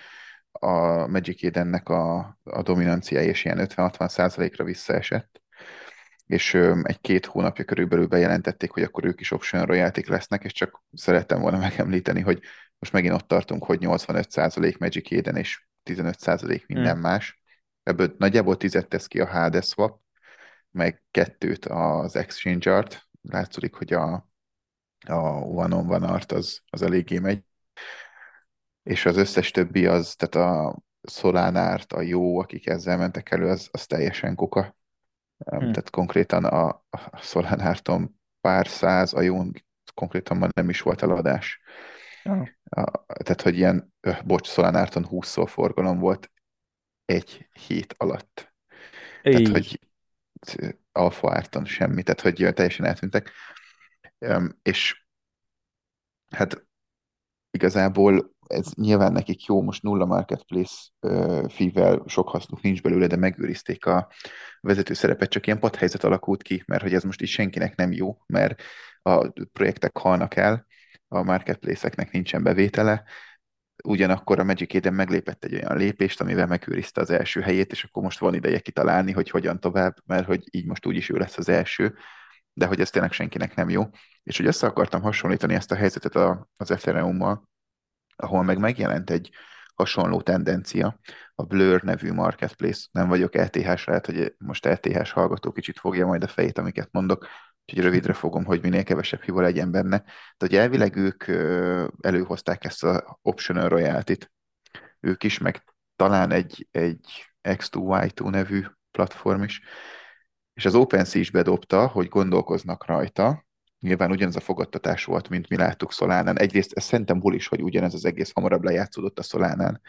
[0.52, 5.40] a Magic Edennek a, a dominanciája, és ilyen 50-60 százalékra visszaesett
[6.30, 11.40] és egy-két hónapja körülbelül bejelentették, hogy akkor ők is optional royalty lesznek, és csak szerettem
[11.40, 12.42] volna megemlíteni, hogy
[12.78, 17.00] most megint ott tartunk, hogy 85% Magic Eden és 15% minden hmm.
[17.00, 17.39] más.
[17.90, 20.00] Ebből nagyjából 10 tesz ki a HD swap,
[20.70, 23.08] meg kettőt az exchange art.
[23.22, 24.28] Látszik, hogy a,
[25.06, 27.44] a one-on-one art az, az eléggé megy.
[28.82, 33.68] És az összes többi az, tehát a Solánárt, a jó, akik ezzel mentek elő, az,
[33.70, 34.76] az teljesen kuka.
[35.44, 35.58] Hmm.
[35.58, 39.42] Tehát konkrétan a, a Solánárton pár száz, a jó
[39.94, 41.60] konkrétan már nem is volt eladás.
[42.24, 42.48] Ah.
[42.64, 46.30] A, tehát, hogy ilyen, bocs, Solánárton 20-szor forgalom volt
[47.10, 48.52] egy hét alatt.
[49.22, 49.32] Így.
[49.32, 49.78] Tehát, hogy
[50.92, 53.30] alfa árton semmi, tehát, hogy teljesen eltűntek.
[54.62, 55.06] És
[56.30, 56.66] hát
[57.50, 60.74] igazából ez nyilván nekik jó, most nulla marketplace
[61.48, 64.12] fee sok hasznuk nincs belőle, de megőrizték a
[64.60, 68.22] vezető szerepet, csak ilyen padhelyzet alakult ki, mert hogy ez most is senkinek nem jó,
[68.26, 68.62] mert
[69.02, 70.66] a projektek halnak el,
[71.08, 73.04] a marketplace-eknek nincsen bevétele,
[73.84, 78.02] ugyanakkor a Magic Eden meglépett egy olyan lépést, amivel megőrizte az első helyét, és akkor
[78.02, 81.48] most van ideje kitalálni, hogy hogyan tovább, mert hogy így most úgyis ő lesz az
[81.48, 81.94] első,
[82.52, 83.88] de hogy ez tényleg senkinek nem jó.
[84.22, 86.16] És hogy össze akartam hasonlítani ezt a helyzetet
[86.56, 87.48] az Ethereum-mal,
[88.16, 89.30] ahol meg megjelent egy
[89.74, 90.98] hasonló tendencia,
[91.34, 96.22] a Blur nevű marketplace, nem vagyok LTH, lehet, hogy most LTH hallgató kicsit fogja majd
[96.22, 97.26] a fejét, amiket mondok,
[97.70, 99.98] úgyhogy rövidre fogom, hogy minél kevesebb hiba legyen benne.
[99.98, 101.24] De hogy elvileg ők
[102.00, 104.32] előhozták ezt a optional royalty-t,
[105.00, 105.64] ők is, meg
[105.96, 109.60] talán egy, egy X2Y2 nevű platform is,
[110.54, 113.46] és az OpenSea is bedobta, hogy gondolkoznak rajta,
[113.80, 116.38] nyilván ugyanaz a fogadtatás volt, mint mi láttuk Szolánán.
[116.38, 119.80] Egyrészt ez szerintem is, hogy ugyanez az egész hamarabb lejátszódott a Szolánán.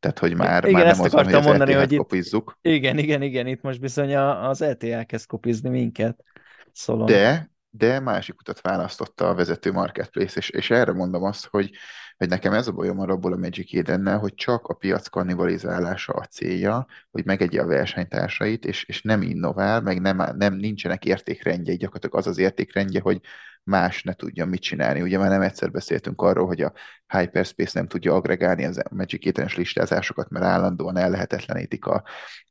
[0.00, 2.58] Tehát, hogy már, igen, már nem az, hogy az mondani, hogy kopizzuk.
[2.60, 6.24] Igen, igen, igen, itt most bizony az ETH kezd kopizni minket.
[6.72, 7.06] Szolon.
[7.06, 11.70] De, de másik utat választotta a vezető marketplace, és, és erre mondom azt, hogy,
[12.16, 16.24] hogy nekem ez a bajom abból a Magic Edennel, hogy csak a piac kannibalizálása a
[16.24, 22.16] célja, hogy megegye a versenytársait, és, és nem innovál, meg nem, nem nincsenek értékrendjei, gyakorlatilag
[22.16, 23.20] az az értékrendje, hogy
[23.64, 25.02] más ne tudja mit csinálni.
[25.02, 26.72] Ugye már nem egyszer beszéltünk arról, hogy a
[27.06, 32.02] Hyperspace nem tudja agregálni az Magic Eden-es listázásokat, mert állandóan ellehetetlenítik a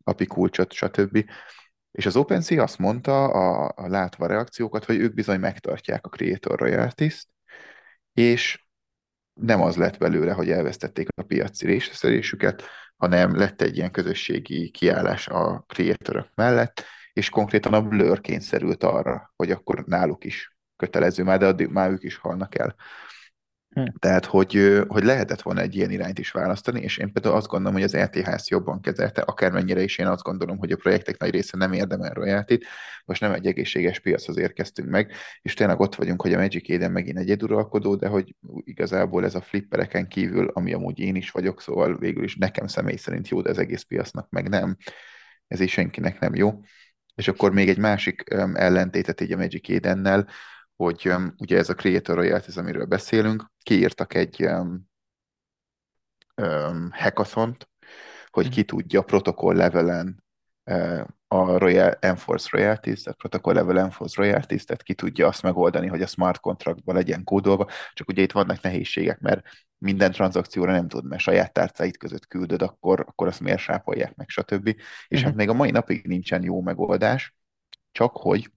[0.04, 1.26] API kulcsot, stb.
[1.92, 6.60] És az OpenSea azt mondta, a, a látva reakciókat, hogy ők bizony megtartják a Creator
[6.60, 7.28] Royalties-t,
[8.14, 8.66] és
[9.34, 12.64] nem az lett belőle, hogy elvesztették a piaci részesedésüket,
[12.98, 19.34] hanem lett egy ilyen közösségi kiállás a creatorok mellett, és konkrétan a Blur kényszerült arra,
[19.36, 22.76] hogy akkor náluk is kötelező már, de addig már ők is halnak el.
[23.74, 23.86] Hm.
[24.00, 27.74] Tehát, hogy, hogy lehetett volna egy ilyen irányt is választani, és én például azt gondolom,
[27.74, 31.30] hogy az RTH ezt jobban kezelte, akármennyire is én azt gondolom, hogy a projektek nagy
[31.30, 32.66] része nem érdemel royaltit,
[33.06, 36.92] most nem egy egészséges piachoz érkeztünk meg, és tényleg ott vagyunk, hogy a Magic Eden
[36.92, 41.62] megint egy egyeduralkodó, de hogy igazából ez a flippereken kívül, ami amúgy én is vagyok,
[41.62, 44.78] szóval végül is nekem személy szerint jó, de az egész piacnak meg nem,
[45.48, 46.60] ez is senkinek nem jó.
[47.16, 50.28] És akkor még egy másik ellentétet így a Magic Edennel,
[50.76, 54.90] hogy ugye ez a Creator Royalties, amiről beszélünk, kiírtak egy um,
[56.36, 57.58] um, hackathon
[58.32, 58.54] hogy mhm.
[58.54, 60.24] ki tudja protokoll levelen
[60.66, 65.88] uh, a Royal, Enforce Royalties, tehát protokoll level Enforce Royalties, tehát ki tudja azt megoldani,
[65.88, 69.46] hogy a smart contractba legyen kódolva, csak ugye itt vannak nehézségek, mert
[69.78, 74.30] minden tranzakcióra nem tud, mert saját tárcáit között küldöd, akkor, akkor azt miért sápolják meg,
[74.30, 74.68] stb.
[74.68, 75.24] És uh-huh.
[75.24, 77.36] hát még a mai napig nincsen jó megoldás,
[77.92, 78.52] csak hogy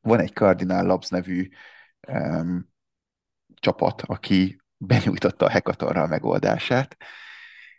[0.00, 1.48] van egy Cardinal Labs nevű
[2.08, 2.74] um,
[3.66, 6.96] csapat, aki benyújtotta a hackathonra a megoldását,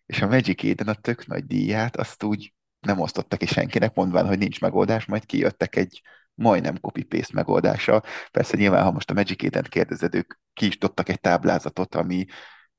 [0.05, 4.27] és a Magic Eden a tök nagy díját azt úgy nem osztotta ki senkinek, mondván,
[4.27, 6.01] hogy nincs megoldás, majd kijöttek egy
[6.33, 8.03] majdnem copy-paste megoldása.
[8.31, 12.25] Persze nyilván, ha most a Magic Eden kérdezed, ők ki is dobtak egy táblázatot, ami,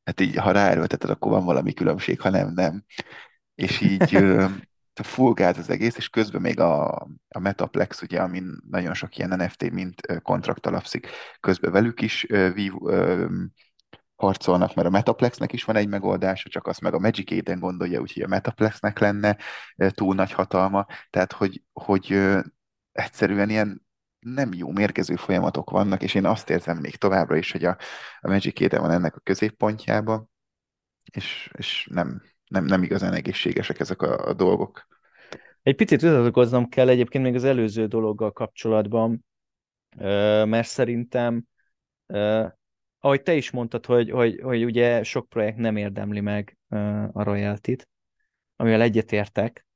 [0.04, 2.84] hát így, ha ráerőlteted, akkor van valami különbség, ha nem, nem.
[3.54, 4.18] És így
[5.04, 6.88] fulgált az egész, és közben még a,
[7.28, 11.08] a Metaplex, ugye, amin nagyon sok ilyen NFT, mint kontrakt alapszik,
[11.40, 12.72] közben velük is vív,
[14.18, 18.00] harcolnak, mert a Metaplexnek is van egy megoldása, csak azt meg a Magic Eden gondolja,
[18.00, 19.36] úgyhogy a Metaplexnek lenne
[19.76, 22.20] túl nagy hatalma, tehát hogy, hogy
[22.92, 23.86] egyszerűen ilyen
[24.18, 27.76] nem jó mérgező folyamatok vannak, és én azt érzem még továbbra is, hogy a,
[28.20, 30.30] a Magic Eden van ennek a középpontjában,
[31.12, 34.86] és, és nem, nem, nem igazán egészségesek ezek a, a dolgok.
[35.62, 39.24] Egy picit vitatkoznom kell egyébként még az előző dologgal kapcsolatban,
[40.44, 41.44] mert szerintem,
[42.98, 46.58] ahogy te is mondtad, hogy, hogy, hogy ugye sok projekt nem érdemli meg
[47.12, 47.88] a royaltit,
[48.56, 49.66] amivel egyetértek,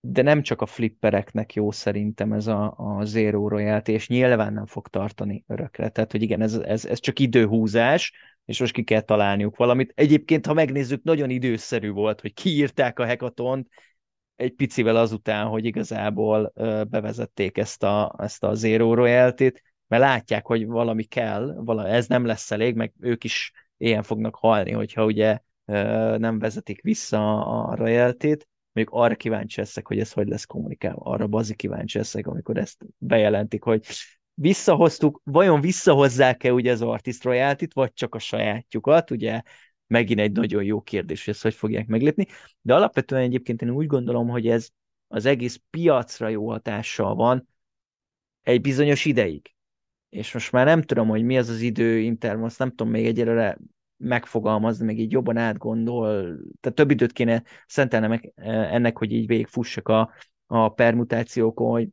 [0.00, 4.66] de nem csak a flippereknek jó szerintem ez a, a zero royalty, és nyilván nem
[4.66, 5.88] fog tartani örökre.
[5.88, 8.12] Tehát, hogy igen, ez, ez, ez csak időhúzás,
[8.44, 9.92] és most ki kell találniuk valamit.
[9.94, 13.68] Egyébként, ha megnézzük, nagyon időszerű volt, hogy kiírták a hekatont,
[14.36, 16.52] egy picivel azután, hogy igazából
[16.88, 19.52] bevezették ezt a, ezt a Zero royalty
[19.90, 24.34] mert látják, hogy valami kell, vala, ez nem lesz elég, meg ők is ilyen fognak
[24.34, 25.38] halni, hogyha ugye
[26.18, 31.00] nem vezetik vissza a royalty-t, mondjuk arra kíváncsi leszek, hogy ez hogy lesz kommunikálva.
[31.00, 33.86] Arra bazi kíváncsi leszek, amikor ezt bejelentik, hogy
[34.40, 39.42] visszahoztuk, vajon visszahozzák-e ugye az Artist royalty vagy csak a sajátjukat, ugye
[39.86, 42.26] megint egy nagyon jó kérdés, hogy ezt hogy fogják meglépni,
[42.60, 44.68] de alapvetően egyébként én úgy gondolom, hogy ez
[45.08, 47.48] az egész piacra jó hatással van
[48.42, 49.54] egy bizonyos ideig.
[50.08, 53.58] És most már nem tudom, hogy mi az az időinterm, azt nem tudom még egyelőre
[53.96, 56.22] megfogalmazni, meg így jobban átgondol,
[56.60, 60.10] tehát több időt kéne szentelnem ennek, hogy így végigfussak a,
[60.46, 61.88] a permutációkon, hogy,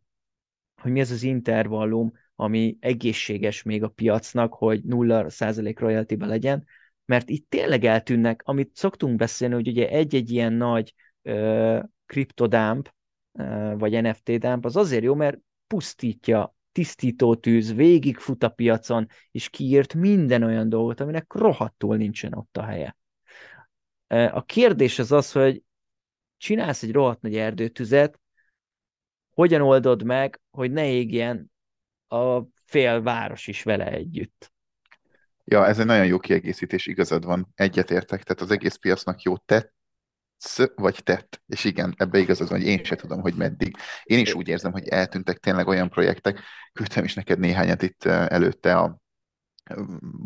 [0.82, 6.66] hogy mi az az intervallum, ami egészséges még a piacnak, hogy 0% royalty legyen,
[7.06, 10.94] mert itt tényleg eltűnnek, amit szoktunk beszélni, hogy ugye egy-egy ilyen nagy
[12.06, 12.94] kriptodump,
[13.74, 19.94] vagy NFT dump, az azért jó, mert pusztítja, tisztító tűz, végigfut a piacon, és kiírt
[19.94, 22.98] minden olyan dolgot, aminek rohadtul nincsen ott a helye.
[24.32, 25.64] A kérdés az az, hogy
[26.38, 28.20] csinálsz egy rohadt nagy erdőtüzet,
[29.34, 31.52] hogyan oldod meg, hogy ne égjen
[32.08, 34.52] a fél város is vele együtt.
[35.44, 39.74] Ja, ez egy nagyon jó kiegészítés, igazad van, egyetértek, tehát az egész piacnak jó tett,
[40.76, 41.42] vagy tett.
[41.48, 43.78] És igen, ebbe igazad van, hogy én sem tudom, hogy meddig.
[44.04, 46.42] Én is úgy érzem, hogy eltűntek tényleg olyan projektek,
[46.74, 49.00] küldtem is neked néhányat itt előtte a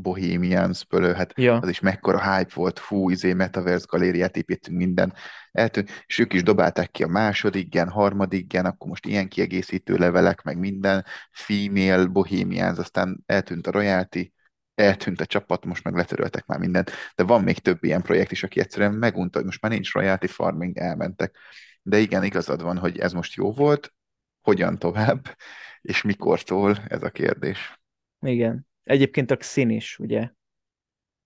[0.02, 1.58] Bohemians ből, hát ja.
[1.58, 5.14] az is mekkora hype volt, fú, izé, Metaverse galériát építünk, minden
[5.52, 9.96] eltűnt, és ők is dobálták ki a második gen, harmadik gen, akkor most ilyen kiegészítő
[9.96, 14.34] levelek, meg minden, female, Bohemians, aztán eltűnt a royalty,
[14.76, 18.44] eltűnt a csapat, most meg letöröltek már mindent, de van még több ilyen projekt is,
[18.44, 21.38] aki egyszerűen megunta, hogy most már nincs royalty farming, elmentek.
[21.82, 23.94] De igen, igazad van, hogy ez most jó volt,
[24.42, 25.38] hogyan tovább,
[25.82, 27.82] és mikortól, ez a kérdés.
[28.20, 28.70] Igen.
[28.92, 30.30] Egyébként a szín is, ugye?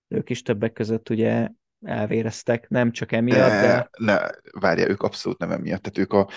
[0.08, 1.48] Ők is többek között ugye
[1.84, 3.60] elvéreztek, nem csak emiatt, de...
[3.60, 3.90] de...
[3.98, 4.18] Ne,
[4.60, 5.82] várja, ők abszolút nem emiatt.
[5.82, 6.28] Tehát ők a,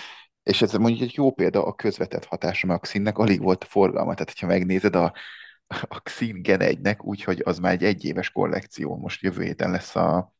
[0.42, 4.12] és ez mondjuk egy jó példa a közvetett hatása, mert a színnek alig volt forgalma.
[4.12, 5.14] Tehát, hogyha megnézed a,
[5.88, 10.34] a Xin Gen 1-nek, úgyhogy az már egy egyéves kollekció, most jövő héten lesz a,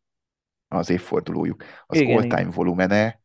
[0.69, 1.65] az évfordulójuk.
[1.87, 2.51] Az igen, all-time igen.
[2.51, 3.21] volumene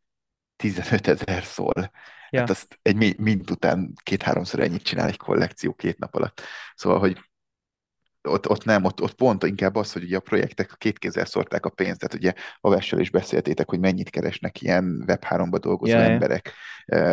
[0.56, 1.90] 15 ezer szól.
[2.30, 2.40] Ja.
[2.40, 6.40] Hát azt egy mint után két-háromszor ennyit csinál egy kollekció két nap alatt.
[6.74, 7.18] Szóval, hogy
[8.26, 11.66] ott, ott nem, ott, ott pont inkább az, hogy ugye a projektek két kézzel szórták
[11.66, 16.12] a pénzt, tehát ugye a Vessel is beszéltétek, hogy mennyit keresnek ilyen Web3-ba dolgozó yeah,
[16.12, 16.52] emberek,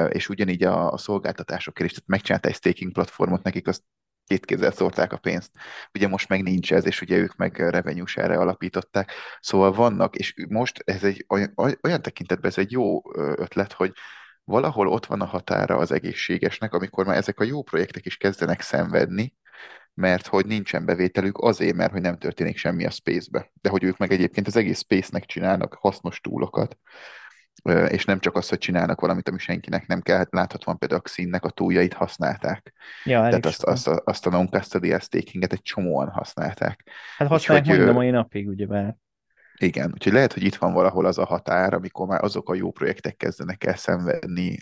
[0.10, 3.84] és ugyanígy a, a szolgáltatásokért is, tehát megcsinálta egy staking platformot, nekik azt
[4.26, 5.52] két kézzel szórták a pénzt.
[5.94, 9.12] Ugye most meg nincs ez, és ugye ők meg revenue erre alapították.
[9.40, 13.92] Szóval vannak, és most ez egy olyan, olyan tekintetben ez egy jó ötlet, hogy
[14.44, 18.62] valahol ott van a határa az egészségesnek, amikor már ezek a jó projektek is kezdenek
[18.62, 19.34] szenvedni,
[19.94, 23.52] mert hogy nincsen bevételük azért, mert hogy nem történik semmi a space-be.
[23.62, 26.78] De hogy ők meg egyébként az egész space-nek csinálnak hasznos túlokat,
[27.88, 31.04] és nem csak az, hogy csinálnak valamit, ami senkinek nem kell, hát láthatóan például a
[31.04, 32.74] Xinnek a túljait használták.
[33.04, 36.90] Ja, Tehát azt, azt, a, azt a non-custodial stakinget egy csomóan használták.
[37.18, 38.96] Hát használják mind a mai napig, ugyebár.
[39.58, 42.72] Igen, úgyhogy lehet, hogy itt van valahol az a határ, amikor már azok a jó
[42.72, 44.58] projektek kezdenek el szenvedni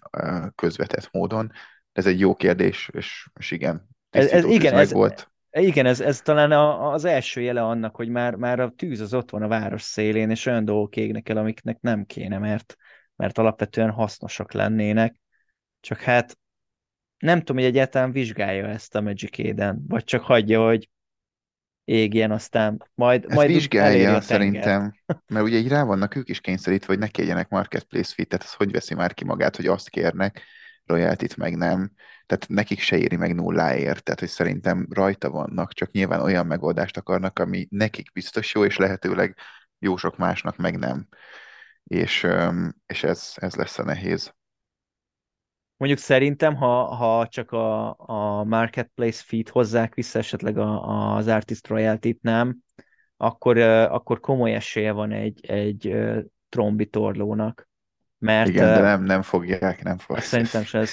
[0.56, 1.52] közvetett módon.
[1.92, 5.32] Ez egy jó kérdés, és, és igen, ez, ez, igen, ez, volt.
[5.52, 9.14] Igen, ez, ez talán a, az első jele annak, hogy már, már a tűz az
[9.14, 12.76] ott van a város szélén, és olyan dolgok égnek el, amiknek nem kéne, mert,
[13.16, 15.16] mert alapvetően hasznosak lennének.
[15.80, 16.38] Csak hát
[17.18, 20.90] nem tudom, hogy egyáltalán vizsgálja ezt a Magic Eden, vagy csak hagyja, hogy
[21.84, 24.94] égjen, aztán majd, Ezt majd vizsgálja szerintem,
[25.28, 28.54] mert ugye így rá vannak ők is kényszerítve, hogy ne kérjenek marketplace fit, tehát az
[28.54, 30.42] hogy veszi már ki magát, hogy azt kérnek,
[30.92, 31.92] royaltit meg nem,
[32.26, 36.98] tehát nekik se éri meg nulláért, tehát hogy szerintem rajta vannak, csak nyilván olyan megoldást
[36.98, 39.36] akarnak, ami nekik biztos jó, és lehetőleg
[39.80, 41.08] jó sok másnak meg nem.
[41.84, 42.28] És,
[42.86, 44.34] és ez, ez lesz a nehéz.
[45.78, 51.68] Mondjuk szerintem, ha, ha csak a, a marketplace feed hozzák vissza esetleg a, az artist
[51.68, 52.58] royalty-t nem,
[53.18, 55.96] akkor, akkor komoly esélye van egy, egy
[56.50, 57.70] trombitorlónak.
[58.22, 60.26] Mert, Igen, de nem, nem fogják, nem fogják.
[60.26, 60.92] Szerintem se ez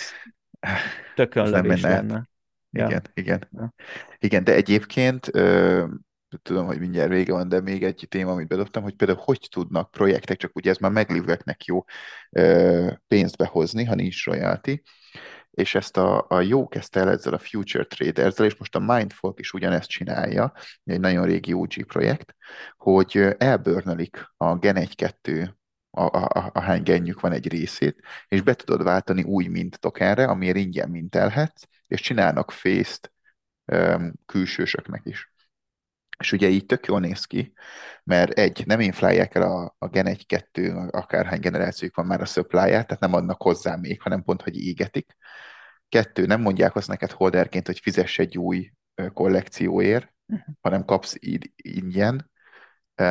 [1.15, 2.29] tökön lövés lenne.
[2.71, 2.87] Ja.
[2.87, 3.49] Igen, igen.
[3.53, 3.75] Ja.
[4.19, 5.85] Igen, de egyébként ö,
[6.43, 9.91] tudom, hogy mindjárt vége van, de még egy téma, amit bedobtam, hogy például hogy tudnak
[9.91, 11.85] projektek, csak ugye ez már meglévőeknek jó
[12.31, 14.83] ö, pénzt behozni, ha nincs royalty,
[15.51, 19.41] és ezt a, a jó kezdte el ezzel a Future Traders és most a Mindfolk
[19.41, 20.53] is ugyanezt csinálja,
[20.85, 22.35] egy nagyon régi OG projekt,
[22.77, 25.57] hogy elbörnölik a Gen 1-2
[25.99, 30.25] a, a, a hány genjük van egy részét, és be tudod váltani új mint tokenre,
[30.25, 33.13] amiért ingyen mintelhetsz, és csinálnak face-t
[33.65, 35.33] um, külsősöknek is.
[36.19, 37.53] És ugye így tök jól néz ki,
[38.05, 42.59] mert egy, nem inflálják el a, a Gen 1-2, akárhány generációjuk van már a supply
[42.59, 45.17] tehát nem adnak hozzá még, hanem pont, hogy égetik.
[45.89, 48.73] Kettő, nem mondják azt neked holderként, hogy fizess egy új
[49.13, 50.55] kollekcióért, uh-huh.
[50.61, 52.31] hanem kapsz így ingyen,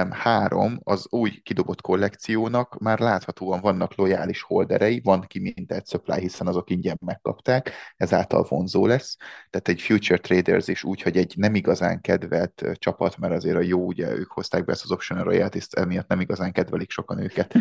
[0.09, 6.47] Három, az új kidobott kollekciónak már láthatóan vannak lojális holderei, van ki egy supply, hiszen
[6.47, 9.17] azok ingyen megkapták, ezáltal vonzó lesz.
[9.49, 13.61] Tehát egy Future Traders is úgy, hogy egy nem igazán kedvelt csapat, mert azért a
[13.61, 17.53] jó, ugye ők hozták be ezt az Optional royalty emiatt nem igazán kedvelik sokan őket,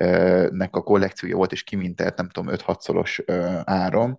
[0.50, 3.22] nek a kollekciója volt, és kimintelt, nem tudom, 5-6 szoros
[3.64, 4.18] áron,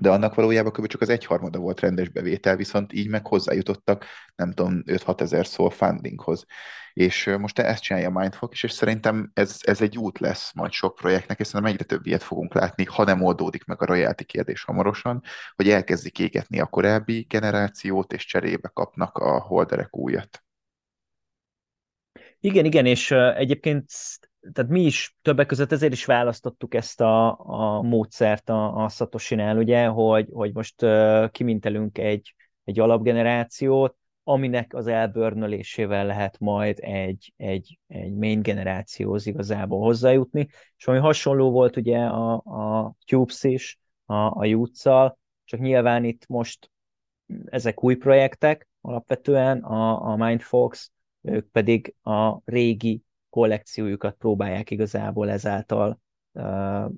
[0.00, 0.86] de annak valójában kb.
[0.86, 5.70] csak az egyharmada volt rendes bevétel, viszont így meg hozzájutottak, nem tudom, 5-6 ezer szól
[5.70, 6.44] fundinghoz.
[6.92, 10.72] És most ezt csinálja a Mindfuck is, és szerintem ez, ez egy út lesz majd
[10.72, 14.24] sok projektnek, és szerintem egyre több ilyet fogunk látni, ha nem oldódik meg a royalty
[14.24, 15.22] kérdés hamarosan,
[15.54, 20.44] hogy elkezdik égetni a korábbi generációt, és cserébe kapnak a holderek újat.
[22.40, 23.90] Igen, igen, és egyébként
[24.52, 29.56] tehát mi is többek között ezért is választottuk ezt a, a módszert a, a Satoshi-nál,
[29.56, 32.34] ugye, hogy, hogy most uh, kimintelünk egy,
[32.64, 40.86] egy alapgenerációt, aminek az elbörnölésével lehet majd egy, egy, egy main generációhoz igazából hozzájutni, és
[40.86, 46.70] ami hasonló volt ugye a, a Cubes is, a, a Jutszal, csak nyilván itt most
[47.44, 50.92] ezek új projektek alapvetően, a, a Mindfox,
[51.22, 53.02] ők pedig a régi
[53.36, 56.00] kollekciójukat próbálják igazából ezáltal
[56.32, 56.90] uh,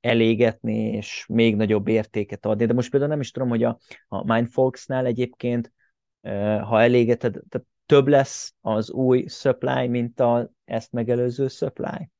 [0.00, 2.66] elégetni, és még nagyobb értéket adni.
[2.66, 3.78] De most például nem is tudom, hogy a,
[4.08, 5.72] a Mindfolksnál egyébként,
[6.20, 12.10] uh, ha elégeted, tehát több lesz az új supply, mint a ezt megelőző supply?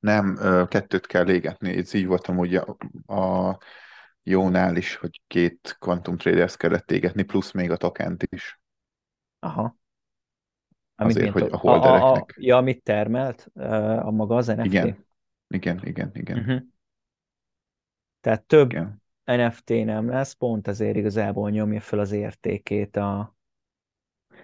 [0.00, 0.38] Nem,
[0.68, 1.76] kettőt kell égetni.
[1.76, 2.76] Ez így voltam ugye a,
[3.14, 3.58] a
[4.22, 8.60] jónál is, hogy két Quantum Traders kellett égetni, plusz még a tokent is.
[9.38, 9.76] Aha.
[10.96, 12.02] Amit azért, hogy a holdereknek...
[12.02, 13.50] A, a, ja, amit termelt
[14.02, 14.64] a maga az NFT?
[14.64, 14.96] Igen,
[15.48, 16.38] igen, igen, igen.
[16.38, 16.62] Uh-huh.
[18.20, 19.02] Tehát több igen.
[19.24, 23.36] NFT nem lesz, pont ezért igazából nyomja fel az értékét a,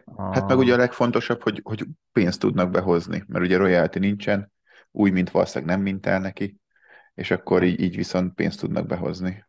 [0.04, 0.22] a...
[0.22, 4.52] Hát meg ugye a legfontosabb, hogy, hogy pénzt tudnak behozni, mert ugye royalty nincsen,
[4.90, 6.60] új mint valószínűleg nem mintel neki,
[7.14, 9.44] és akkor így, így viszont pénzt tudnak behozni.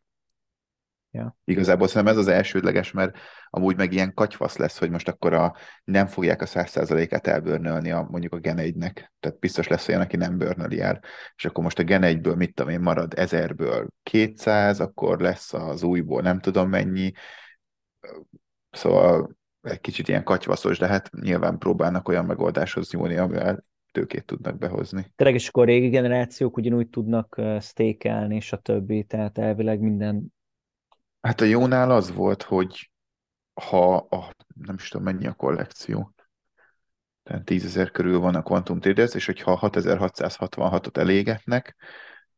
[1.14, 1.38] Ja.
[1.44, 3.18] Igazából szerintem ez az elsődleges, mert
[3.50, 7.92] amúgy meg ilyen katyfasz lesz, hogy most akkor a, nem fogják a száz százalékát elbörnölni
[7.92, 9.12] a, mondjuk a Gen 1-nek.
[9.20, 11.00] Tehát biztos lesz olyan, aki nem bőrnöli el.
[11.36, 15.84] És akkor most a Gen 1-ből, mit tudom én, marad ezerből 200, akkor lesz az
[15.84, 17.12] újból nem tudom mennyi.
[18.70, 24.58] Szóval egy kicsit ilyen katyvaszos, de hát nyilván próbálnak olyan megoldáshoz nyúlni, amivel tőkét tudnak
[24.58, 25.14] behozni.
[25.16, 30.34] Tényleg, és akkor a régi generációk ugyanúgy tudnak stékelni, és a többi, tehát elvileg minden
[31.22, 32.92] Hát a jónál az volt, hogy
[33.54, 36.14] ha a, nem is tudom mennyi a kollekció,
[37.24, 41.76] tehát 10 ezer körül van a Quantum Traders, és hogyha 6666-ot elégetnek,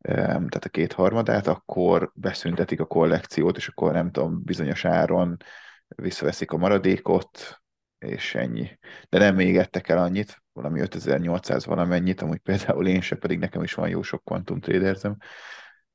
[0.01, 5.37] tehát a két harmadát, akkor beszüntetik a kollekciót, és akkor nem tudom, bizonyos áron
[5.87, 7.61] visszaveszik a maradékot,
[7.97, 8.79] és ennyi.
[9.09, 13.73] De nem égettek el annyit, valami 5800 valamennyit, amúgy például én se, pedig nekem is
[13.73, 15.17] van jó sok Quantum Tradersem,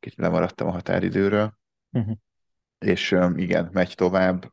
[0.00, 1.58] kicsit lemaradtam a határidőről.
[1.90, 2.16] Uh-huh
[2.78, 4.52] és igen, megy tovább,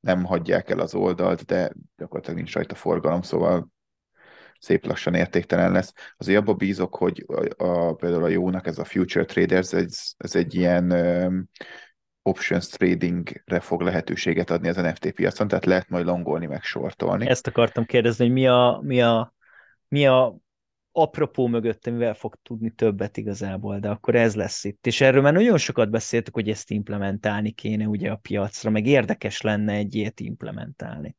[0.00, 3.72] nem hagyják el az oldalt, de gyakorlatilag nincs rajta forgalom, szóval
[4.58, 5.92] szép lassan értéktelen lesz.
[6.16, 10.36] Azért abba bízok, hogy a, a, például a jónak ez a Future Traders, ez, ez
[10.36, 11.48] egy ilyen um,
[12.22, 17.28] options tradingre fog lehetőséget adni az NFT piacon, tehát lehet majd longolni, meg sortolni.
[17.28, 19.34] Ezt akartam kérdezni, hogy mi a, mi a,
[19.88, 20.36] mi a
[20.96, 24.86] apropó mögött, mivel fog tudni többet igazából, de akkor ez lesz itt.
[24.86, 29.40] És erről már nagyon sokat beszéltük, hogy ezt implementálni kéne ugye a piacra, meg érdekes
[29.40, 31.16] lenne egy ilyet implementálni.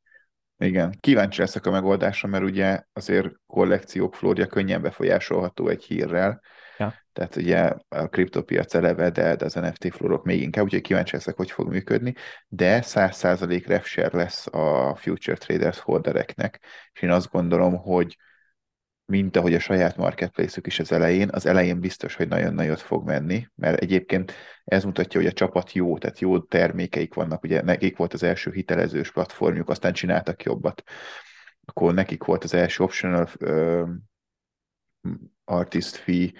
[0.57, 6.41] Igen, kíváncsi leszek a megoldásra, mert ugye azért kollekciók flória könnyen befolyásolható egy hírrel,
[6.77, 6.93] ja.
[7.13, 11.35] tehát ugye a kriptopiac eleve, de, de az NFT flórok még inkább, úgyhogy kíváncsi leszek,
[11.35, 12.13] hogy fog működni,
[12.47, 16.61] de 100% refshare lesz a Future Traders holdereknek,
[16.93, 18.17] és én azt gondolom, hogy
[19.05, 23.05] mint ahogy a saját marketplace-ük is az elején, az elején biztos, hogy nagyon nagyot fog
[23.05, 24.33] menni, mert egyébként
[24.63, 28.51] ez mutatja, hogy a csapat jó, tehát jó termékeik vannak, ugye nekik volt az első
[28.51, 30.83] hitelezős platformjuk, aztán csináltak jobbat.
[31.65, 33.89] Akkor nekik volt az első optional uh,
[35.43, 36.31] artist fee,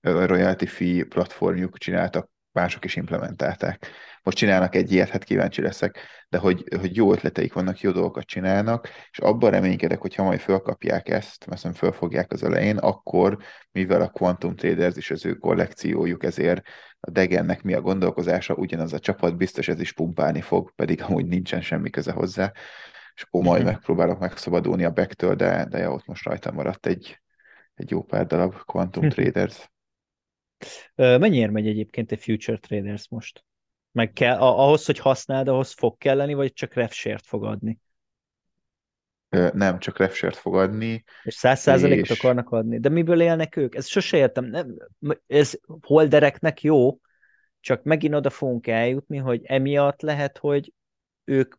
[0.00, 3.86] royalty fee platformjuk, csináltak mások is implementálták.
[4.22, 5.98] Most csinálnak egy ilyet, hát kíváncsi leszek,
[6.28, 10.40] de hogy, hogy jó ötleteik vannak, jó dolgokat csinálnak, és abban reménykedek, hogy ha majd
[10.40, 13.38] fölkapják ezt, mert fölfogják az elején, akkor,
[13.72, 16.62] mivel a Quantum Traders is az ő kollekciójuk, ezért
[17.00, 21.26] a Degennek mi a gondolkozása, ugyanaz a csapat biztos ez is pumpálni fog, pedig amúgy
[21.26, 22.52] nincsen semmi köze hozzá,
[23.14, 23.70] és akkor majd mm-hmm.
[23.70, 27.20] megpróbálok megszabadulni a backtől, de, de ja, ott most rajtam maradt egy,
[27.74, 29.70] egy jó pár darab Quantum Traders.
[30.94, 33.44] Mennyire megy egyébként egy Future Traders most?
[33.92, 37.78] Meg kell, ahhoz, hogy használd, ahhoz fog kelleni, vagy csak refshare-t fog adni?
[39.52, 41.04] Nem, csak refshare-t fog adni.
[41.22, 42.18] És száz százalékot és...
[42.18, 42.78] akarnak adni.
[42.78, 43.74] De miből élnek ők?
[43.74, 44.44] Ez sose értem.
[44.44, 44.76] Nem,
[45.26, 46.98] ez holdereknek jó,
[47.60, 50.72] csak megint oda fogunk eljutni, hogy emiatt lehet, hogy
[51.24, 51.54] ők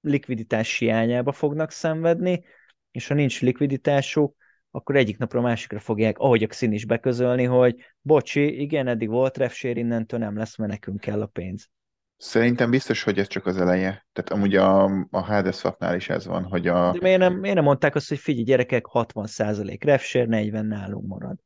[0.00, 2.44] likviditás hiányába fognak szenvedni,
[2.90, 4.36] és ha nincs likviditásuk,
[4.70, 9.08] akkor egyik napra a másikra fogják, ahogy a szín is beközölni, hogy bocsi, igen, eddig
[9.08, 11.68] volt refsér, innentől nem lesz, mert nekünk kell a pénz.
[12.16, 14.06] Szerintem biztos, hogy ez csak az eleje.
[14.12, 16.92] Tehát amúgy a, a Hades Swapnál is ez van, hogy a...
[16.92, 21.38] De miért nem, miért nem mondták azt, hogy figyelj, gyerekek, 60% refsér, 40 nálunk marad?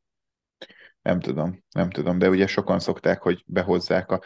[1.03, 4.21] Nem tudom, nem tudom, de ugye sokan szokták, hogy behozzák a,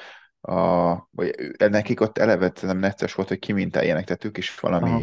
[0.52, 5.02] a vagy nekik ott eleve nem necces volt, hogy kimintáljanak, tehát ők is valami Aha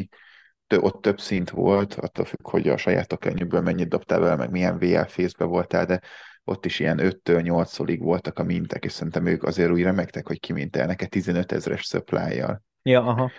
[0.69, 4.77] ott több szint volt, attól függ, hogy a saját tokenjükből mennyit dobtál vele, meg milyen
[4.77, 6.01] VL fészbe voltál, de
[6.43, 10.39] ott is ilyen 5-től 8-olig voltak a mintek, és szerintem ők azért úgy remektek, hogy
[10.39, 12.43] kimintelnek egy 15 ezeres supply
[12.81, 13.31] Ja, aha.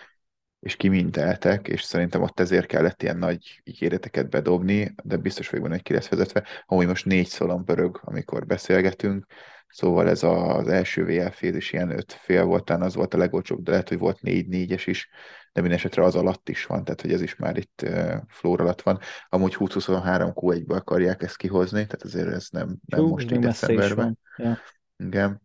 [0.61, 5.77] És kiminteltek, és szerintem ott ezért kellett ilyen nagy ígéreteket bedobni, de biztos vagyok benne,
[5.77, 6.47] hogy ki lesz vezetve.
[6.67, 9.27] Amúgy most négy szalon pörög, amikor beszélgetünk,
[9.69, 13.71] szóval ez az első VL is ilyen öt fél volt, az volt a legolcsóbb, de
[13.71, 15.09] lehet, hogy volt négy négyes is,
[15.57, 18.61] de minden esetre az alatt is van, tehát hogy ez is már itt uh, flór
[18.61, 18.99] alatt van.
[19.29, 24.19] Amúgy 2023 Q1-be akarják ezt kihozni, tehát azért ez nem, nem Hú, most így decemberben.
[24.37, 24.59] Ja.
[24.97, 25.43] Igen.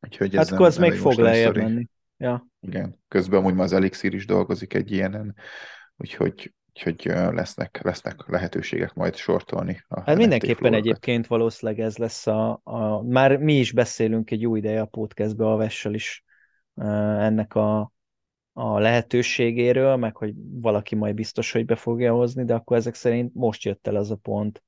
[0.00, 1.88] Úgyhogy ez hát akkor az még fog lejjebb menni.
[2.16, 2.46] Ja.
[2.60, 3.00] Igen.
[3.08, 5.34] Közben amúgy ma az Elixir is dolgozik egy ilyenen,
[5.96, 9.84] úgyhogy, úgyhogy lesznek, lesznek lehetőségek majd sortolni.
[9.88, 14.56] A hát mindenképpen egyébként valószínűleg ez lesz a, a, már mi is beszélünk egy jó
[14.56, 16.24] ideje a podcastbe a Vessel is
[16.74, 17.94] ennek a,
[18.58, 23.34] a lehetőségéről, meg hogy valaki majd biztos, hogy be fogja hozni, de akkor ezek szerint
[23.34, 24.62] most jött el az a pont,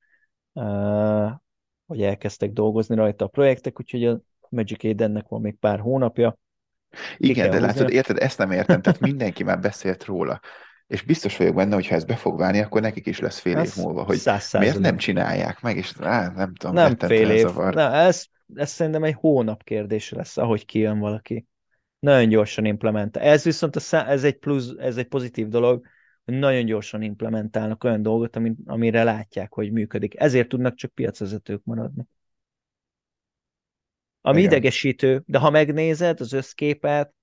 [1.86, 6.38] hogy elkezdtek dolgozni rajta a projektek, úgyhogy a Magic Aidennek van még pár hónapja,
[7.16, 10.40] igen, de látod, érted, ezt nem értem, tehát mindenki már beszélt róla.
[10.86, 13.58] És biztos vagyok benne, hogy ha ez be fog válni, akkor nekik is lesz fél
[13.58, 14.20] év múlva, hogy
[14.58, 17.54] miért nem csinálják meg, és á, nem tudom, nem fél év.
[17.54, 18.24] Na, ez,
[18.54, 21.46] ez szerintem egy hónap kérdése lesz, ahogy kijön valaki.
[21.98, 23.22] Nagyon gyorsan implementál.
[23.22, 25.86] Ez viszont a szá- ez egy plusz, ez egy pozitív dolog,
[26.24, 30.20] hogy nagyon gyorsan implementálnak olyan dolgot, amire látják, hogy működik.
[30.20, 32.06] Ezért tudnak csak piacvezetők maradni.
[34.20, 34.50] Ami Igen.
[34.50, 37.14] idegesítő, de ha megnézed az összképet,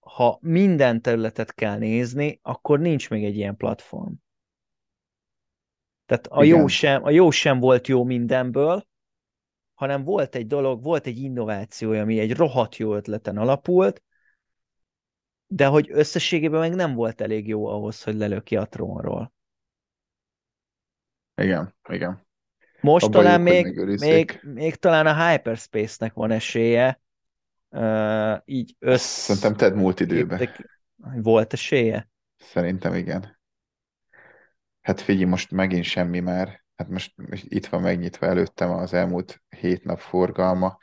[0.00, 4.12] ha minden területet kell nézni, akkor nincs még egy ilyen platform.
[6.06, 8.86] Tehát a jó, sem, a jó sem volt jó mindenből,
[9.76, 14.02] hanem volt egy dolog, volt egy innováció, ami egy rohadt jó ötleten alapult,
[15.46, 19.32] de hogy összességében meg nem volt elég jó ahhoz, hogy lelöki a trónról.
[21.34, 22.26] Igen, igen.
[22.80, 27.00] Most talán még, még, még talán a Hyperspace-nek van esélye,
[27.68, 29.02] uh, így össz...
[29.02, 30.50] Szerintem Ted múlt időben.
[31.16, 32.08] Volt esélye?
[32.36, 33.38] Szerintem igen.
[34.80, 36.64] Hát figyelj, most megint semmi már.
[36.76, 40.78] Hát most itt van megnyitva előttem az elmúlt hét nap forgalma,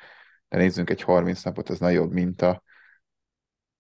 [0.50, 2.64] de nézzünk egy 30 napot, az nagyobb, mint a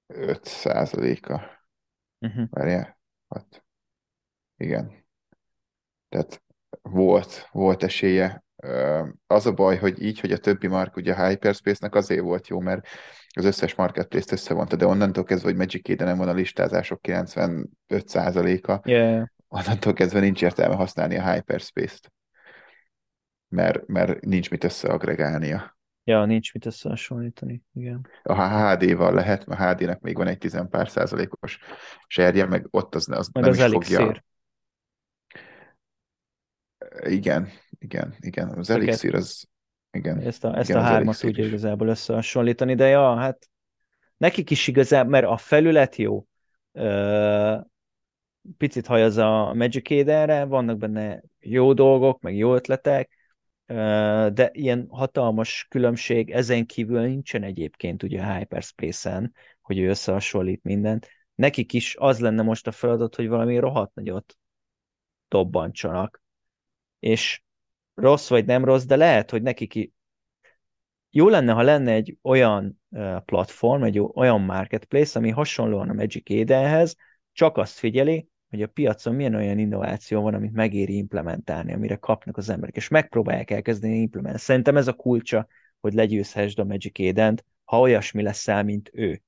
[0.08, 1.62] 5 százaléka.
[2.20, 2.48] Uh-huh.
[2.50, 3.00] Várjál?
[3.30, 3.66] Hát,
[4.58, 5.06] igen.
[6.10, 6.44] Tehát
[6.82, 8.44] volt, volt esélye.
[9.28, 12.60] Az a baj, hogy így, hogy a többi mark, ugye a Hyperspace-nek azért volt jó,
[12.60, 12.88] mert
[13.36, 19.28] az összes marketplace-t összevonta, de onnantól kezdve, hogy magic nem van a listázások 95%-a, yeah.
[19.54, 22.12] Onnantól kezdve nincs értelme használni a Hyperspace-t,
[23.48, 25.78] mert, mert nincs mit összeagregálnia.
[26.04, 28.08] Ja, nincs mit összehasonlítani, igen.
[28.24, 31.60] A HD-val lehet, a HD-nek még van egy 10 pár százalékos
[32.08, 33.98] serje, meg ott az, az meg nem az is elixír.
[33.98, 34.22] fogja
[37.00, 37.50] igen,
[37.80, 38.50] igen, igen.
[38.50, 39.48] Az elixír az...
[39.92, 43.50] Igen, ezt a, ezt igen, a hármat tudja igazából összehasonlítani, de ja, hát
[44.18, 46.26] nekik is igazából, mert a felület jó,
[48.58, 53.18] picit hajaz a Magic Eden-re, vannak benne jó dolgok, meg jó ötletek,
[54.34, 61.08] de ilyen hatalmas különbség ezen kívül nincsen egyébként ugye a Hyperspace-en, hogy ő összehasonlít mindent.
[61.36, 64.38] Nekik is az lenne most a feladat, hogy valami rohadt nagyot
[65.28, 66.22] dobbantsanak
[67.00, 67.44] és
[67.94, 69.94] rossz vagy nem rossz, de lehet, hogy neki ki
[71.10, 72.82] jó lenne, ha lenne egy olyan
[73.26, 76.96] platform, egy olyan marketplace, ami hasonlóan a Magic Edenhez,
[77.32, 82.38] csak azt figyeli, hogy a piacon milyen olyan innováció van, amit megéri implementálni, amire kapnak
[82.38, 84.40] az emberek, és megpróbálják elkezdeni implementálni.
[84.40, 85.48] Szerintem ez a kulcsa,
[85.80, 89.22] hogy legyőzhessd a Magic eden ha olyasmi leszel, mint ő.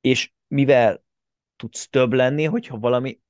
[0.00, 1.04] És mivel
[1.56, 3.20] tudsz több lenni, hogyha valami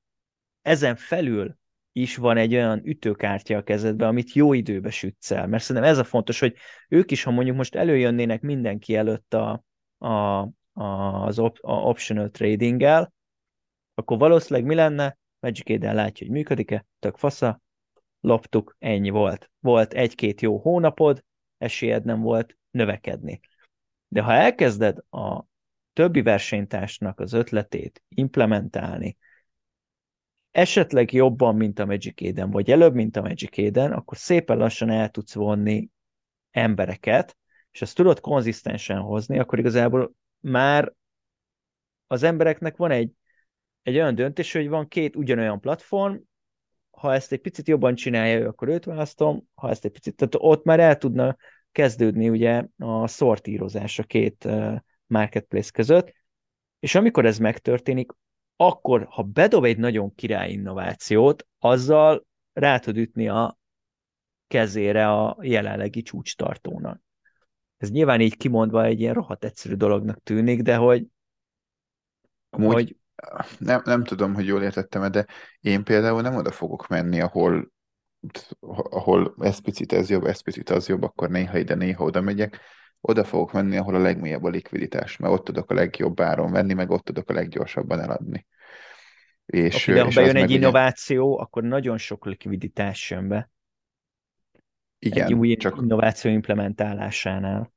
[0.63, 1.59] ezen felül
[1.93, 5.47] is van egy olyan ütőkártya a kezedben, amit jó időbe sütsz el.
[5.47, 6.55] Mert szerintem ez a fontos, hogy
[6.89, 9.65] ők is, ha mondjuk most előjönnének mindenki előtt a,
[9.99, 13.13] a, az op, a optional tradinggel,
[13.95, 15.19] akkor valószínűleg mi lenne?
[15.41, 17.61] Magic Eden látja, hogy működik-e, tök fasza,
[18.21, 19.51] loptuk, ennyi volt.
[19.61, 21.25] Volt egy-két jó hónapod,
[21.59, 23.41] esélyed nem volt növekedni.
[24.09, 25.45] De ha elkezded a
[25.93, 29.17] többi versenytársnak az ötletét implementálni,
[30.51, 34.91] esetleg jobban, mint a Magic Eden, vagy előbb, mint a Magic Eden, akkor szépen lassan
[34.91, 35.89] el tudsz vonni
[36.51, 37.37] embereket,
[37.71, 40.93] és ezt tudod konzisztensen hozni, akkor igazából már
[42.07, 43.13] az embereknek van egy,
[43.83, 46.17] egy olyan döntés, hogy van két ugyanolyan platform,
[46.91, 50.35] ha ezt egy picit jobban csinálja ő, akkor őt választom, ha ezt egy picit, tehát
[50.39, 51.37] ott már el tudna
[51.73, 54.49] kezdődni ugye a szortírozás a két
[55.07, 56.13] marketplace között,
[56.79, 58.11] és amikor ez megtörténik,
[58.57, 63.59] akkor, ha bedob egy nagyon király innovációt, azzal rá tud ütni a
[64.47, 67.01] kezére a jelenlegi csúcstartónak.
[67.77, 71.07] Ez nyilván így kimondva egy ilyen rohadt egyszerű dolognak tűnik, de hogy...
[72.51, 73.00] Amúgy hogy...
[73.59, 75.27] Nem, nem tudom, hogy jól értettem de
[75.61, 77.73] én például nem oda fogok menni, ahol
[78.71, 82.61] ahol ez picit ez jobb, ez picit az jobb, akkor néha ide, néha oda megyek,
[83.01, 86.73] oda fogok menni, ahol a legmélyebb a likviditás, mert ott tudok a legjobb áron venni,
[86.73, 88.47] meg ott tudok a leggyorsabban eladni.
[89.47, 91.43] És, okay, de ha bejön egy innováció, ugye...
[91.43, 93.51] akkor nagyon sok likviditás jön be.
[94.99, 95.77] Igen, egy új csak...
[95.77, 97.73] innováció implementálásánál.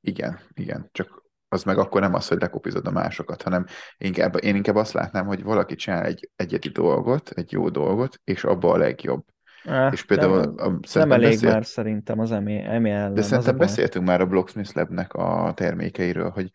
[0.00, 1.25] Igen, igen, csak
[1.56, 3.66] az meg akkor nem az, hogy lekopizod a másokat, hanem
[3.98, 8.44] inkább, én inkább azt látnám, hogy valaki csinál egy egyedi dolgot, egy jó dolgot, és
[8.44, 9.24] abba a legjobb.
[9.64, 13.14] Ah, és például nem, a, nem elég beszélt, már szerintem az emi ellen.
[13.14, 16.50] De szerintem beszéltünk már a Blocksmith Labnek a termékeiről, hogy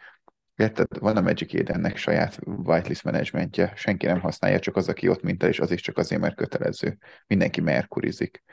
[0.61, 0.99] Érted?
[0.99, 5.47] Van a Magic Edennek saját whitelist menedzsmentje, senki nem használja, csak az, aki ott minta,
[5.47, 6.97] és az is csak azért, mert kötelező.
[7.27, 8.43] Mindenki merkurizik.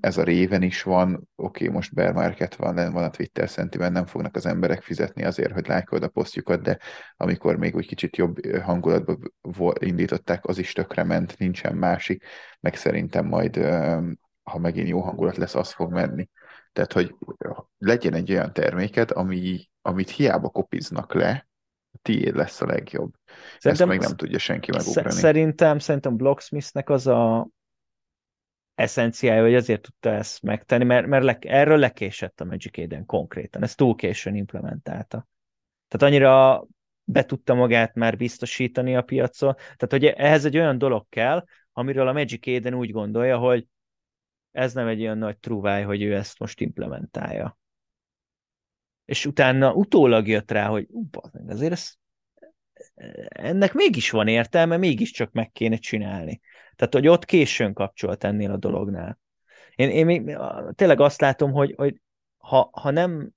[0.00, 3.92] Ez a réven is van, oké, okay, most bear market van, van a Twitter szentiben,
[3.92, 6.78] nem fognak az emberek fizetni azért, hogy lájkold a posztjukat, de
[7.16, 9.16] amikor még úgy kicsit jobb hangulatba
[9.78, 12.24] indították, az is tökre ment, nincsen másik,
[12.60, 13.56] meg szerintem majd,
[14.42, 16.28] ha megint jó hangulat lesz, az fog menni.
[16.74, 17.14] Tehát, hogy
[17.78, 21.48] legyen egy olyan terméket, ami, amit hiába kopiznak le,
[22.02, 23.12] tiéd lesz a legjobb.
[23.58, 25.10] Szerintem, Ezt meg nem tudja senki megugrani.
[25.10, 27.48] Szerintem, szerintem Blocksmithnek az a
[28.74, 33.62] eszenciája, hogy azért tudta ezt megtenni, mert, mert le, erről lekésett a Magic Eden konkrétan.
[33.62, 35.28] Ezt túl későn implementálta.
[35.88, 36.64] Tehát annyira
[37.04, 39.54] be tudta magát már biztosítani a piacon.
[39.54, 43.66] Tehát, hogy ehhez egy olyan dolog kell, amiről a Magic Eden úgy gondolja, hogy
[44.54, 47.58] ez nem egy olyan nagy trúváj, hogy ő ezt most implementálja.
[49.04, 50.88] És utána utólag jött rá, hogy
[51.46, 51.92] azért ez,
[53.28, 56.40] ennek mégis van értelme, mégiscsak meg kéne csinálni.
[56.76, 59.18] Tehát, hogy ott későn kapcsolt ennél a dolognál.
[59.74, 60.38] Én, én még
[60.74, 62.00] tényleg azt látom, hogy, hogy
[62.36, 63.30] ha, ha nem...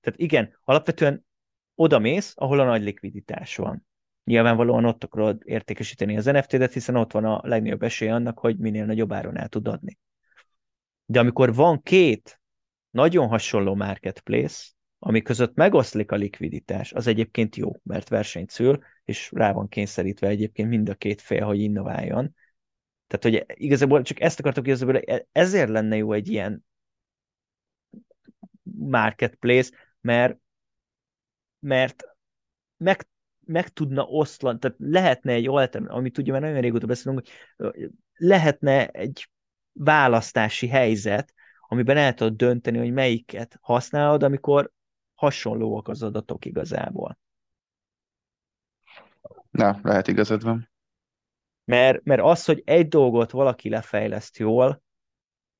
[0.00, 1.26] Tehát igen, alapvetően
[1.74, 3.85] oda mész, ahol a nagy likviditás van.
[4.26, 8.84] Nyilvánvalóan ott akarod értékesíteni az NFT-det, hiszen ott van a legnagyobb esély annak, hogy minél
[8.84, 9.98] nagyobb áron el tud adni.
[11.04, 12.40] De amikor van két
[12.90, 14.66] nagyon hasonló marketplace,
[14.98, 20.28] ami között megoszlik a likviditás, az egyébként jó, mert versenyt szül, és rá van kényszerítve
[20.28, 22.34] egyébként mind a két fél, hogy innováljon.
[23.06, 25.00] Tehát, hogy igazából csak ezt akartok igazából,
[25.32, 26.64] ezért lenne jó egy ilyen
[28.62, 30.38] marketplace, mert,
[31.58, 32.04] mert
[32.76, 33.06] meg
[33.46, 38.86] meg tudna oszlani, tehát lehetne egy alternatív, amit ugye már nagyon régóta beszélünk, hogy lehetne
[38.86, 39.30] egy
[39.72, 41.34] választási helyzet,
[41.68, 44.72] amiben el tudod dönteni, hogy melyiket használod, amikor
[45.14, 47.18] hasonlóak az adatok igazából.
[49.50, 50.70] Na, lehet igazad van.
[51.64, 54.82] Mert, mert az, hogy egy dolgot valaki lefejleszt jól,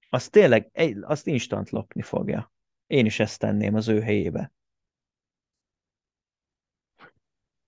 [0.09, 2.53] az tényleg, egy, azt instant lopni fogja.
[2.87, 4.53] Én is ezt tenném az ő helyébe.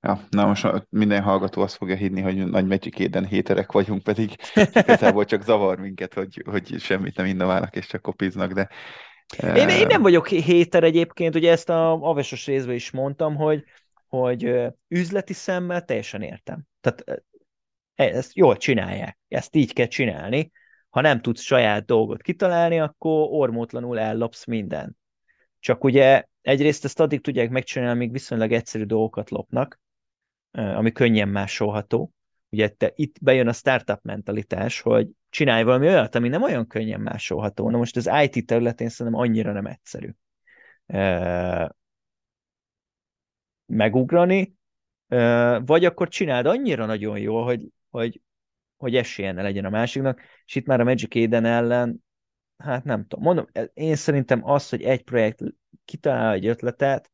[0.01, 2.97] Ja, na most minden hallgató azt fogja hinni, hogy nagy Magic
[3.29, 4.37] héterek vagyunk, pedig
[4.73, 8.69] igazából csak zavar minket, hogy, hogy semmit nem innoválnak és csak kopiznak, de...
[9.43, 13.65] Én, én nem vagyok héter egyébként, ugye ezt a avesos részben is mondtam, hogy,
[14.09, 14.55] hogy
[14.89, 16.63] üzleti szemmel teljesen értem.
[16.81, 17.23] Tehát
[17.95, 20.51] e, ezt jól csinálják, ezt így kell csinálni,
[20.89, 24.97] ha nem tudsz saját dolgot kitalálni, akkor ormótlanul ellopsz mindent.
[25.61, 29.81] Csak ugye egyrészt ezt addig tudják megcsinálni, amíg viszonylag egyszerű dolgokat lopnak,
[30.51, 32.13] ami könnyen másolható.
[32.51, 37.01] Ugye te, itt bejön a startup mentalitás, hogy csinálj valami olyat, ami nem olyan könnyen
[37.01, 37.71] másolható.
[37.71, 40.11] Na most az IT területén szerintem annyira nem egyszerű
[43.67, 44.55] megugrani,
[45.65, 48.21] vagy akkor csináld annyira nagyon jól, hogy, hogy,
[48.77, 52.05] hogy esélye ne legyen a másiknak, és itt már a Magic Eden ellen,
[52.57, 55.41] hát nem tudom, mondom, én szerintem az, hogy egy projekt
[55.85, 57.11] kitalál egy ötletet,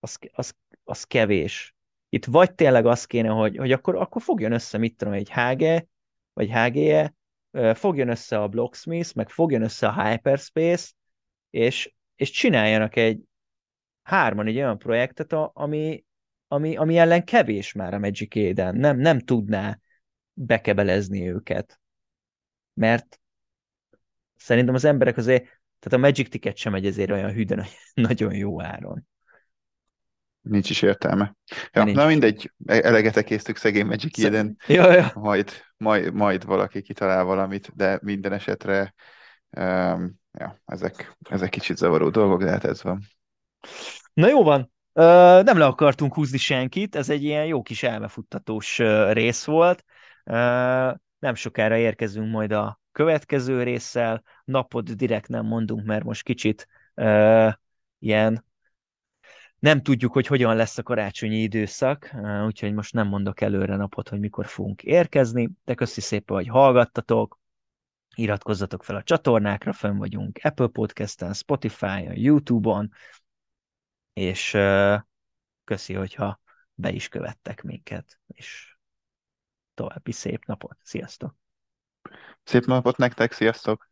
[0.00, 1.76] az, az, az kevés.
[2.08, 5.88] Itt vagy tényleg az kéne, hogy, hogy akkor, akkor fogjon össze, mit tudom, egy HG,
[6.32, 7.14] vagy HGE,
[7.74, 10.92] fogjon össze a Blocksmith, meg fogjon össze a Hyperspace,
[11.50, 13.20] és, és csináljanak egy
[14.02, 16.04] hárman egy olyan projektet, ami,
[16.48, 18.76] ami, ami ellen kevés már a Magic Eden.
[18.76, 19.78] Nem, nem tudná
[20.32, 21.80] bekebelezni őket.
[22.74, 23.20] Mert
[24.36, 25.42] szerintem az emberek azért,
[25.78, 29.06] tehát a Magic Ticket sem megy ezért olyan hűden nagyon jó áron.
[30.48, 31.36] Nincs is értelme.
[31.72, 31.96] Ja, nincs.
[31.96, 34.56] Na mindegy, e- eleget késztük szegény Magic Eden.
[34.66, 35.10] Ja, ja.
[35.14, 38.94] Majd, majd, majd valaki kitalál valamit, de minden esetre
[39.50, 43.02] um, ja, ezek, ezek kicsit zavaró dolgok, de hát ez van.
[44.12, 44.72] Na jó van,
[45.42, 48.78] nem le akartunk húzni senkit, ez egy ilyen jó kis elmefuttatós
[49.10, 49.84] rész volt.
[51.18, 54.22] Nem sokára érkezünk majd a következő résszel.
[54.44, 56.68] Napot direkt nem mondunk, mert most kicsit
[57.98, 58.46] ilyen
[59.58, 62.14] nem tudjuk, hogy hogyan lesz a karácsonyi időszak,
[62.46, 67.38] úgyhogy most nem mondok előre napot, hogy mikor fogunk érkezni, de köszi szépen, hogy hallgattatok,
[68.14, 72.92] iratkozzatok fel a csatornákra, fönn vagyunk Apple Podcast-en, Spotify-on, YouTube-on,
[74.12, 74.56] és
[75.64, 76.40] köszi, hogyha
[76.74, 78.76] be is követtek minket, és
[79.74, 80.76] további szép napot.
[80.82, 81.34] Sziasztok!
[82.42, 83.86] Szép napot nektek, sziasztok!